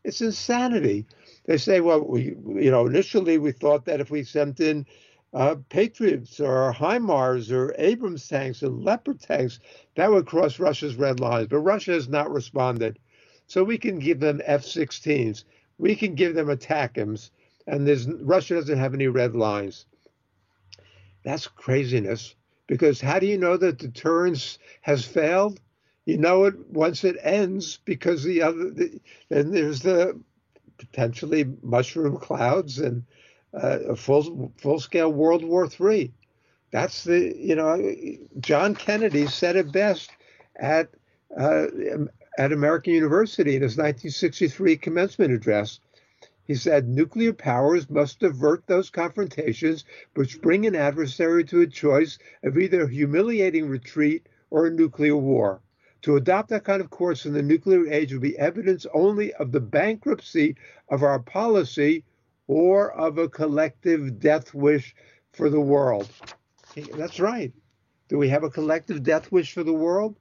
It's 0.04 0.20
insanity. 0.20 1.06
They 1.44 1.56
say, 1.56 1.80
well, 1.80 2.00
we, 2.00 2.36
you 2.46 2.70
know, 2.70 2.86
initially 2.86 3.38
we 3.38 3.52
thought 3.52 3.84
that 3.86 4.00
if 4.00 4.10
we 4.10 4.22
sent 4.22 4.60
in 4.60 4.86
uh, 5.34 5.56
Patriots 5.68 6.38
or 6.40 6.72
HIMARS 6.72 7.50
or 7.50 7.74
Abrams 7.78 8.28
tanks 8.28 8.62
and 8.62 8.84
Leopard 8.84 9.20
tanks, 9.20 9.58
that 9.96 10.10
would 10.10 10.26
cross 10.26 10.58
Russia's 10.58 10.96
red 10.96 11.20
lines. 11.20 11.48
But 11.48 11.58
Russia 11.60 11.92
has 11.92 12.08
not 12.08 12.30
responded. 12.30 12.98
So 13.46 13.64
we 13.64 13.78
can 13.78 13.98
give 13.98 14.20
them 14.20 14.40
F 14.44 14.62
16s. 14.62 15.44
We 15.78 15.96
can 15.96 16.14
give 16.14 16.34
them 16.34 16.46
ATACMS 16.46 17.30
and 17.66 17.86
there's 17.86 18.08
Russia 18.08 18.54
doesn't 18.54 18.78
have 18.78 18.94
any 18.94 19.08
red 19.08 19.34
lines. 19.34 19.86
That's 21.24 21.46
craziness. 21.46 22.34
Because 22.66 23.00
how 23.00 23.18
do 23.18 23.26
you 23.26 23.38
know 23.38 23.56
that 23.56 23.78
deterrence 23.78 24.58
has 24.80 25.04
failed? 25.04 25.60
You 26.04 26.18
know 26.18 26.44
it 26.44 26.54
once 26.70 27.04
it 27.04 27.16
ends 27.22 27.78
because 27.84 28.24
the 28.24 28.42
other 28.42 28.70
the, 28.70 29.00
then 29.28 29.50
there's 29.50 29.80
the 29.80 30.18
potentially 30.84 31.46
mushroom 31.62 32.16
clouds 32.16 32.78
and 32.78 33.04
uh, 33.54 33.78
a 33.88 33.96
full 33.96 34.52
full 34.56 34.80
scale 34.80 35.12
World 35.12 35.44
War 35.44 35.68
III. 35.68 36.12
That's 36.70 37.04
the 37.04 37.34
you 37.36 37.54
know 37.54 37.94
John 38.40 38.74
Kennedy 38.74 39.26
said 39.26 39.56
it 39.56 39.72
best 39.72 40.10
at 40.56 40.88
uh, 41.36 41.66
at 42.38 42.52
American 42.52 42.94
University 42.94 43.56
in 43.56 43.62
his 43.62 43.76
1963 43.76 44.76
commencement 44.76 45.32
address. 45.32 45.80
He 46.44 46.54
said 46.54 46.88
nuclear 46.88 47.32
powers 47.32 47.88
must 47.88 48.22
avert 48.22 48.66
those 48.66 48.90
confrontations 48.90 49.84
which 50.14 50.40
bring 50.42 50.66
an 50.66 50.74
adversary 50.74 51.44
to 51.44 51.60
a 51.60 51.66
choice 51.66 52.18
of 52.42 52.58
either 52.58 52.88
humiliating 52.88 53.68
retreat 53.68 54.26
or 54.50 54.66
a 54.66 54.70
nuclear 54.70 55.16
war. 55.16 55.60
To 56.02 56.16
adopt 56.16 56.48
that 56.48 56.64
kind 56.64 56.80
of 56.80 56.90
course 56.90 57.26
in 57.26 57.32
the 57.32 57.42
nuclear 57.42 57.86
age 57.86 58.12
would 58.12 58.22
be 58.22 58.36
evidence 58.36 58.86
only 58.92 59.32
of 59.34 59.52
the 59.52 59.60
bankruptcy 59.60 60.56
of 60.88 61.04
our 61.04 61.20
policy 61.20 62.04
or 62.48 62.92
of 62.92 63.18
a 63.18 63.28
collective 63.28 64.18
death 64.18 64.52
wish 64.52 64.96
for 65.32 65.48
the 65.48 65.60
world. 65.60 66.10
That's 66.96 67.20
right. 67.20 67.52
Do 68.08 68.18
we 68.18 68.28
have 68.30 68.42
a 68.42 68.50
collective 68.50 69.04
death 69.04 69.30
wish 69.30 69.52
for 69.52 69.62
the 69.62 69.72
world? 69.72 70.18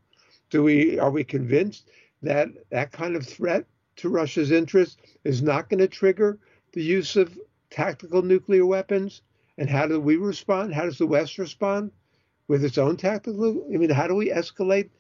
Do 0.51 0.63
we 0.63 0.99
are 0.99 1.09
we 1.09 1.23
convinced 1.23 1.89
that 2.21 2.49
that 2.69 2.91
kind 2.91 3.15
of 3.15 3.25
threat 3.25 3.65
to 3.97 4.09
Russia's 4.09 4.51
interests 4.51 4.97
is 5.23 5.41
not 5.41 5.67
going 5.67 5.79
to 5.79 5.87
trigger 5.87 6.37
the 6.73 6.83
use 6.83 7.15
of 7.15 7.39
tactical 7.71 8.21
nuclear 8.21 8.67
weapons? 8.67 9.23
And 9.57 9.69
how 9.69 9.87
do 9.87 9.99
we 9.99 10.15
respond? 10.17 10.75
How 10.75 10.85
does 10.85 10.99
the 10.99 11.07
West 11.07 11.39
respond 11.39 11.91
with 12.47 12.63
its 12.63 12.77
own 12.77 12.97
tactical? 12.97 13.65
I 13.73 13.77
mean, 13.77 13.89
how 13.89 14.07
do 14.07 14.15
we 14.15 14.29
escalate? 14.29 14.91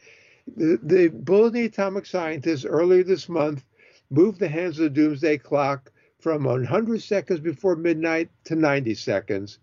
The, 0.57 0.79
the 0.81 1.07
Bulletin 1.09 1.65
Atomic 1.65 2.05
Scientists 2.05 2.65
earlier 2.65 3.03
this 3.03 3.29
month 3.29 3.63
moved 4.09 4.39
the 4.39 4.47
hands 4.47 4.79
of 4.79 4.83
the 4.83 4.89
doomsday 4.89 5.37
clock 5.37 5.91
from 6.19 6.43
100 6.43 7.01
seconds 7.01 7.39
before 7.39 7.75
midnight 7.75 8.29
to 8.45 8.55
90 8.55 8.93
seconds. 8.95 9.59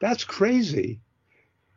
That's 0.00 0.24
crazy. 0.24 1.00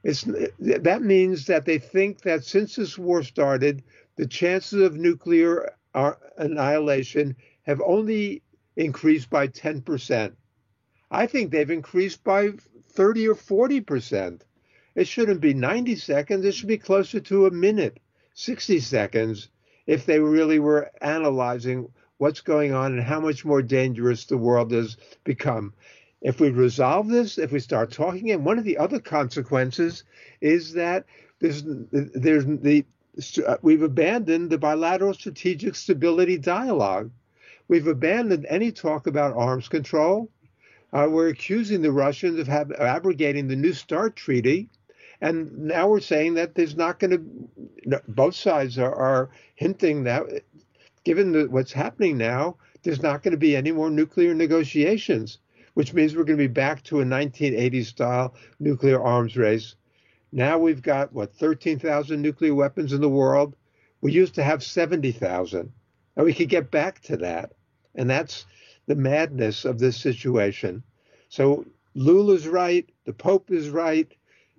It's, 0.03 0.23
that 0.59 1.01
means 1.01 1.45
that 1.45 1.65
they 1.65 1.77
think 1.77 2.21
that 2.21 2.43
since 2.43 2.75
this 2.75 2.97
war 2.97 3.23
started, 3.23 3.83
the 4.15 4.27
chances 4.27 4.81
of 4.81 4.97
nuclear 4.97 5.73
uh, 5.93 6.13
annihilation 6.37 7.35
have 7.63 7.81
only 7.81 8.41
increased 8.75 9.29
by 9.29 9.47
10%. 9.47 10.33
I 11.09 11.27
think 11.27 11.51
they've 11.51 11.69
increased 11.69 12.23
by 12.23 12.49
30 12.89 13.29
or 13.29 13.35
40%. 13.35 14.41
It 14.95 15.07
shouldn't 15.07 15.41
be 15.41 15.53
90 15.53 15.95
seconds, 15.95 16.45
it 16.45 16.53
should 16.53 16.67
be 16.67 16.77
closer 16.77 17.19
to 17.19 17.45
a 17.45 17.51
minute, 17.51 17.99
60 18.33 18.79
seconds, 18.79 19.49
if 19.85 20.05
they 20.05 20.19
really 20.19 20.59
were 20.59 20.91
analyzing 21.01 21.89
what's 22.17 22.41
going 22.41 22.73
on 22.73 22.93
and 22.93 23.03
how 23.03 23.19
much 23.19 23.43
more 23.43 23.61
dangerous 23.61 24.25
the 24.25 24.37
world 24.37 24.71
has 24.71 24.97
become. 25.23 25.73
If 26.21 26.39
we 26.39 26.49
resolve 26.51 27.09
this, 27.09 27.37
if 27.37 27.51
we 27.51 27.59
start 27.59 27.91
talking, 27.91 28.31
and 28.31 28.45
one 28.45 28.57
of 28.57 28.63
the 28.63 28.77
other 28.77 28.99
consequences 28.99 30.05
is 30.39 30.73
that 30.73 31.05
there's 31.39 31.63
there's 31.65 32.45
the 32.45 32.85
we've 33.61 33.81
abandoned 33.81 34.49
the 34.49 34.57
bilateral 34.57 35.13
strategic 35.13 35.75
stability 35.75 36.37
dialogue. 36.37 37.11
We've 37.67 37.87
abandoned 37.87 38.45
any 38.47 38.71
talk 38.71 39.07
about 39.07 39.35
arms 39.35 39.67
control. 39.67 40.31
Uh, 40.93 41.07
we're 41.09 41.27
accusing 41.27 41.81
the 41.81 41.91
Russians 41.91 42.39
of 42.39 42.47
have, 42.47 42.71
abrogating 42.71 43.47
the 43.47 43.55
New 43.55 43.73
START 43.73 44.15
treaty, 44.15 44.69
and 45.23 45.57
now 45.57 45.87
we're 45.87 46.01
saying 46.01 46.33
that 46.33 46.53
there's 46.53 46.75
not 46.75 46.99
going 46.99 47.11
to. 47.11 48.01
Both 48.09 48.35
sides 48.35 48.77
are, 48.77 48.93
are 48.93 49.29
hinting 49.55 50.03
that, 50.03 50.25
given 51.05 51.31
the, 51.31 51.45
what's 51.45 51.71
happening 51.71 52.17
now, 52.17 52.57
there's 52.83 53.01
not 53.01 53.23
going 53.23 53.31
to 53.31 53.37
be 53.37 53.55
any 53.55 53.71
more 53.71 53.89
nuclear 53.89 54.33
negotiations, 54.33 55.37
which 55.75 55.93
means 55.93 56.13
we're 56.13 56.25
going 56.25 56.37
to 56.37 56.43
be 56.43 56.53
back 56.53 56.83
to 56.83 56.99
a 56.99 57.05
1980s 57.05 57.85
style 57.85 58.35
nuclear 58.59 59.01
arms 59.01 59.37
race. 59.37 59.75
Now 60.33 60.57
we've 60.57 60.81
got, 60.81 61.13
what, 61.13 61.33
13,000 61.33 62.21
nuclear 62.21 62.53
weapons 62.53 62.91
in 62.91 62.99
the 62.99 63.07
world? 63.07 63.55
We 64.01 64.11
used 64.11 64.35
to 64.35 64.43
have 64.43 64.61
70,000. 64.61 65.71
And 66.17 66.25
we 66.25 66.33
could 66.33 66.49
get 66.49 66.69
back 66.69 66.99
to 67.03 67.15
that. 67.17 67.53
And 67.95 68.09
that's 68.09 68.45
the 68.87 68.95
madness 68.95 69.63
of 69.63 69.79
this 69.79 69.95
situation. 69.95 70.83
So 71.29 71.65
Lula's 71.95 72.45
right. 72.45 72.89
The 73.05 73.13
Pope 73.13 73.51
is 73.51 73.69
right. 73.69 74.13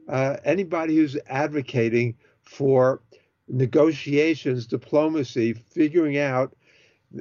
Uh, 0.08 0.36
anybody 0.44 0.96
who's 0.96 1.16
advocating 1.28 2.16
for 2.42 3.00
negotiations, 3.48 4.66
diplomacy, 4.66 5.52
figuring 5.52 6.18
out 6.18 6.54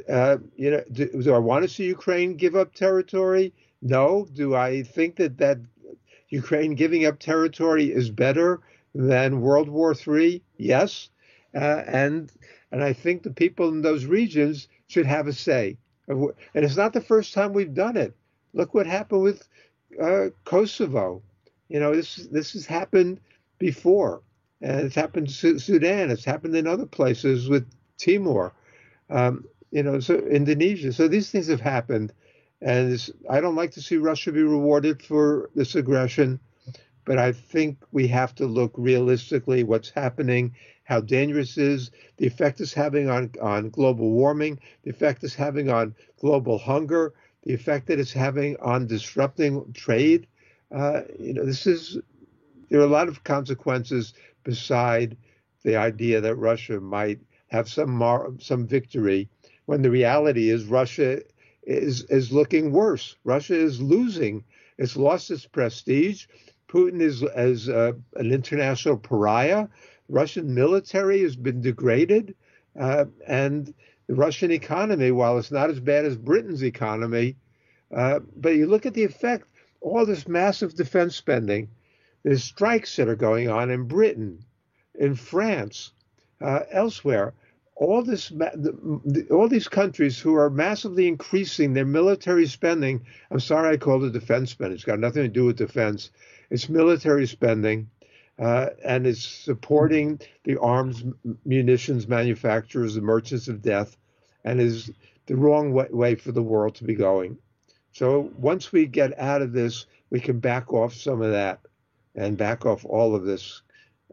uh, 0.10 0.38
you 0.56 0.72
know, 0.72 0.84
do, 0.92 1.08
do 1.22 1.34
I 1.34 1.38
want 1.38 1.64
to 1.64 1.70
see 1.70 1.86
Ukraine 1.86 2.36
give 2.36 2.56
up 2.56 2.74
territory? 2.74 3.54
No. 3.82 4.28
Do 4.34 4.56
I 4.56 4.84
think 4.84 5.18
that 5.18 5.38
that 5.38 5.60
Ukraine 6.30 6.76
giving 6.76 7.06
up 7.06 7.20
territory 7.20 7.92
is 7.92 8.10
better 8.10 8.62
than 8.96 9.42
World 9.42 9.70
War 9.70 9.96
III? 10.08 10.42
Yes. 10.58 11.10
Uh, 11.56 11.84
and 11.86 12.32
and 12.72 12.84
I 12.84 12.94
think 12.94 13.22
the 13.22 13.30
people 13.30 13.70
in 13.70 13.82
those 13.82 14.06
regions 14.06 14.68
should 14.88 15.06
have 15.06 15.28
a 15.28 15.34
say. 15.34 15.78
And 16.08 16.34
it's 16.56 16.76
not 16.76 16.94
the 16.94 17.02
first 17.02 17.34
time 17.34 17.54
we've 17.54 17.74
done 17.74 17.98
it. 17.98 18.16
Look 18.54 18.74
what 18.74 18.88
happened 18.88 19.22
with 19.22 19.48
uh, 20.02 20.30
Kosovo. 20.44 21.22
You 21.70 21.80
know, 21.80 21.95
this 21.95 22.16
this 22.32 22.53
has 22.53 22.66
happened 22.66 23.20
before, 23.59 24.22
and 24.61 24.82
it's 24.82 24.95
happened 24.95 25.28
in 25.43 25.59
Sudan. 25.59 26.11
It's 26.11 26.26
happened 26.26 26.55
in 26.55 26.68
other 26.68 26.86
places 26.86 27.49
with 27.49 27.66
Timor. 27.97 28.53
Um, 29.09 29.45
you 29.72 29.84
know, 29.84 29.99
so 29.99 30.16
Indonesia. 30.16 30.93
So 30.93 31.07
these 31.07 31.32
things 31.32 31.47
have 31.47 31.61
happened, 31.61 32.14
and 32.61 33.09
I 33.30 33.41
don't 33.41 33.55
like 33.55 33.72
to 33.72 33.82
see 33.82 33.97
Russia 33.97 34.32
be 34.32 34.43
rewarded 34.43 35.01
for 35.01 35.49
this 35.55 35.76
aggression, 35.76 36.39
but 37.05 37.18
I 37.18 37.32
think 37.32 37.78
we 37.91 38.07
have 38.07 38.36
to 38.36 38.45
look 38.45 38.74
realistically 38.78 39.64
what's 39.64 39.89
happening, 39.89 40.55
how 40.84 41.01
dangerous 41.01 41.57
it 41.57 41.64
is, 41.66 41.91
the 42.18 42.28
effect 42.28 42.61
it's 42.61 42.74
having 42.74 43.09
on 43.09 43.32
on 43.41 43.70
global 43.70 44.11
warming, 44.11 44.59
the 44.84 44.91
effect 44.91 45.24
it's 45.24 45.36
having 45.36 45.70
on 45.70 45.95
global 46.20 46.57
hunger, 46.57 47.14
the 47.43 47.53
effect 47.53 47.88
that 47.88 47.99
it's 47.99 48.14
having 48.14 48.57
on 48.57 48.88
disrupting 48.88 49.74
trade. 49.74 50.28
Uh, 50.74 51.01
you 51.19 51.34
know, 51.34 51.45
this 51.45 51.67
is 51.67 51.99
there 52.69 52.80
are 52.82 52.86
a 52.86 52.88
lot 52.88 53.07
of 53.07 53.24
consequences 53.24 54.13
beside 54.43 55.15
the 55.63 55.76
idea 55.76 56.19
that 56.21 56.36
Russia 56.36 56.80
might 56.80 57.19
have 57.47 57.69
some 57.69 57.91
mar- 57.91 58.32
some 58.39 58.65
victory 58.65 59.30
when 59.65 59.82
the 59.84 59.91
reality 59.91 60.49
is 60.49 60.65
Russia 60.65 61.21
is 61.63 62.03
is 62.05 62.32
looking 62.32 62.71
worse. 62.71 63.15
Russia 63.24 63.55
is 63.55 63.80
losing. 63.80 64.43
It's 64.78 64.97
lost 64.97 65.30
its 65.30 65.45
prestige. 65.45 66.26
Putin 66.67 67.01
is 67.01 67.21
as 67.24 67.69
uh, 67.69 67.93
an 68.15 68.32
international 68.32 68.97
pariah. 68.97 69.67
Russian 70.09 70.53
military 70.55 71.21
has 71.21 71.36
been 71.36 71.61
degraded, 71.61 72.36
uh, 72.80 73.05
and 73.28 73.74
the 74.07 74.15
Russian 74.15 74.51
economy, 74.51 75.11
while 75.11 75.38
it's 75.38 75.51
not 75.51 75.69
as 75.69 75.80
bad 75.80 76.05
as 76.05 76.17
Britain's 76.17 76.63
economy, 76.63 77.38
uh, 77.95 78.19
but 78.36 78.55
you 78.55 78.65
look 78.65 78.86
at 78.88 78.95
the 78.95 79.03
effect. 79.03 79.47
All 79.84 80.06
this 80.06 80.28
massive 80.28 80.76
defense 80.76 81.16
spending, 81.16 81.70
there's 82.24 82.44
strikes 82.44 82.96
that 82.96 83.10
are 83.10 83.18
going 83.18 83.50
on 83.50 83.70
in 83.70 83.84
Britain, 83.84 84.46
in 84.96 85.14
France, 85.14 85.92
uh, 86.42 86.62
elsewhere. 86.72 87.34
All 87.76 88.02
this 88.02 88.32
all 89.30 89.48
these 89.50 89.68
countries 89.68 90.20
who 90.20 90.36
are 90.36 90.50
massively 90.50 91.08
increasing 91.08 91.74
their 91.74 91.86
military 91.86 92.46
spending 92.46 93.04
i'm 93.32 93.40
sorry 93.40 93.74
i 93.74 93.78
called 93.78 94.04
it 94.04 94.14
defense 94.14 94.52
spending 94.52 94.76
it's 94.76 94.86
got 94.86 95.00
nothing 95.00 95.24
to 95.24 95.28
do 95.28 95.46
with 95.46 95.58
defense 95.58 96.12
it's 96.52 96.70
military 96.70 97.26
spending 97.26 97.90
uh, 98.38 98.70
and 98.86 99.08
it's 99.08 99.26
supporting 99.26 100.20
the 100.44 100.56
arms 100.60 101.04
munitions 101.46 102.08
manufacturers 102.08 102.94
the 102.94 103.02
merchants 103.02 103.48
of 103.48 103.64
death 103.64 103.98
and 104.46 104.62
is 104.62 104.92
the 105.26 105.36
wrong 105.36 105.74
way, 105.74 105.88
way 105.90 106.14
for 106.14 106.32
the 106.32 106.44
world 106.44 106.76
to 106.76 106.84
be 106.84 106.94
going 106.94 107.38
so 107.94 108.30
once 108.38 108.72
we 108.74 108.86
get 108.86 109.18
out 109.18 109.41
of 109.41 109.54
this 109.54 109.86
we 110.10 110.20
can 110.20 110.39
back 110.39 110.74
off 110.74 110.94
some 110.94 111.22
of 111.22 111.32
that 111.32 111.62
and 112.16 112.38
back 112.38 112.66
off 112.66 112.86
all 112.86 113.16
of 113.16 113.24
this 113.24 113.62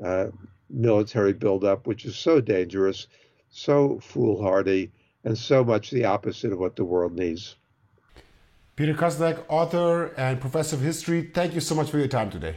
uh, 0.05 0.26
military 0.70 1.33
buildup 1.33 1.87
which 1.87 2.05
is 2.05 2.16
so 2.16 2.41
dangerous 2.41 3.09
so 3.51 3.99
foolhardy, 4.01 4.91
and 5.24 5.37
so 5.37 5.62
much 5.62 5.91
the 5.91 6.05
opposite 6.05 6.53
of 6.53 6.59
what 6.59 6.76
the 6.76 6.85
world 6.85 7.12
needs. 7.12 7.57
Peter 8.76 8.95
Kuznick, 8.95 9.45
author 9.49 10.07
and 10.16 10.41
professor 10.41 10.76
of 10.76 10.83
history, 10.83 11.31
thank 11.35 11.55
you 11.55 11.61
so 11.61 11.74
much 11.74 11.91
for 11.91 11.99
your 11.99 12.09
time 12.09 12.31
today. 12.31 12.57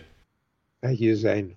Thank 0.82 1.02
you, 1.02 1.16
Zain. 1.16 1.56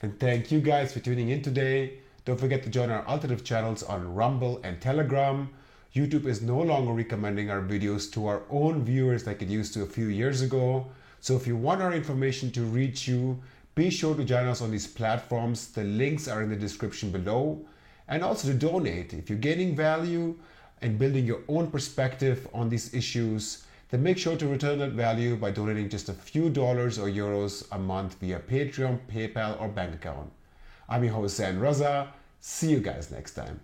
And 0.00 0.18
thank 0.18 0.50
you 0.50 0.60
guys 0.60 0.92
for 0.92 1.00
tuning 1.00 1.28
in 1.28 1.42
today. 1.42 1.98
Don't 2.24 2.40
forget 2.40 2.62
to 2.62 2.70
join 2.70 2.90
our 2.90 3.06
alternative 3.06 3.44
channels 3.44 3.82
on 3.82 4.14
Rumble 4.14 4.60
and 4.64 4.80
Telegram. 4.80 5.50
YouTube 5.94 6.24
is 6.24 6.40
no 6.40 6.58
longer 6.58 6.92
recommending 6.92 7.50
our 7.50 7.60
videos 7.60 8.10
to 8.12 8.26
our 8.26 8.42
own 8.48 8.82
viewers 8.82 9.26
like 9.26 9.42
it 9.42 9.48
used 9.48 9.74
to 9.74 9.82
a 9.82 9.86
few 9.86 10.06
years 10.06 10.40
ago. 10.40 10.86
So 11.20 11.36
if 11.36 11.46
you 11.46 11.54
want 11.54 11.82
our 11.82 11.92
information 11.92 12.50
to 12.52 12.62
reach 12.62 13.06
you, 13.06 13.38
be 13.74 13.90
sure 13.90 14.14
to 14.14 14.24
join 14.24 14.48
us 14.48 14.62
on 14.62 14.70
these 14.70 14.86
platforms. 14.86 15.68
The 15.68 15.84
links 15.84 16.28
are 16.28 16.42
in 16.42 16.48
the 16.48 16.56
description 16.56 17.10
below 17.10 17.64
and 18.08 18.24
also 18.24 18.48
to 18.48 18.54
donate. 18.54 19.12
If 19.12 19.28
you're 19.28 19.38
gaining 19.38 19.76
value 19.76 20.38
and 20.80 20.98
building 20.98 21.26
your 21.26 21.40
own 21.48 21.70
perspective 21.70 22.48
on 22.54 22.70
these 22.70 22.94
issues, 22.94 23.64
then 23.90 24.02
make 24.02 24.16
sure 24.16 24.36
to 24.36 24.46
return 24.48 24.78
that 24.78 24.92
value 24.92 25.36
by 25.36 25.50
donating 25.50 25.90
just 25.90 26.08
a 26.08 26.14
few 26.14 26.48
dollars 26.48 26.98
or 26.98 27.08
euros 27.08 27.66
a 27.70 27.78
month 27.78 28.14
via 28.18 28.40
Patreon, 28.40 28.98
PayPal, 29.12 29.60
or 29.60 29.68
bank 29.68 29.94
account. 29.94 30.32
I'm 30.88 31.04
your 31.04 31.12
host, 31.12 31.36
Zain 31.36 31.56
Raza. 31.56 32.08
See 32.40 32.70
you 32.70 32.80
guys 32.80 33.10
next 33.10 33.34
time. 33.34 33.60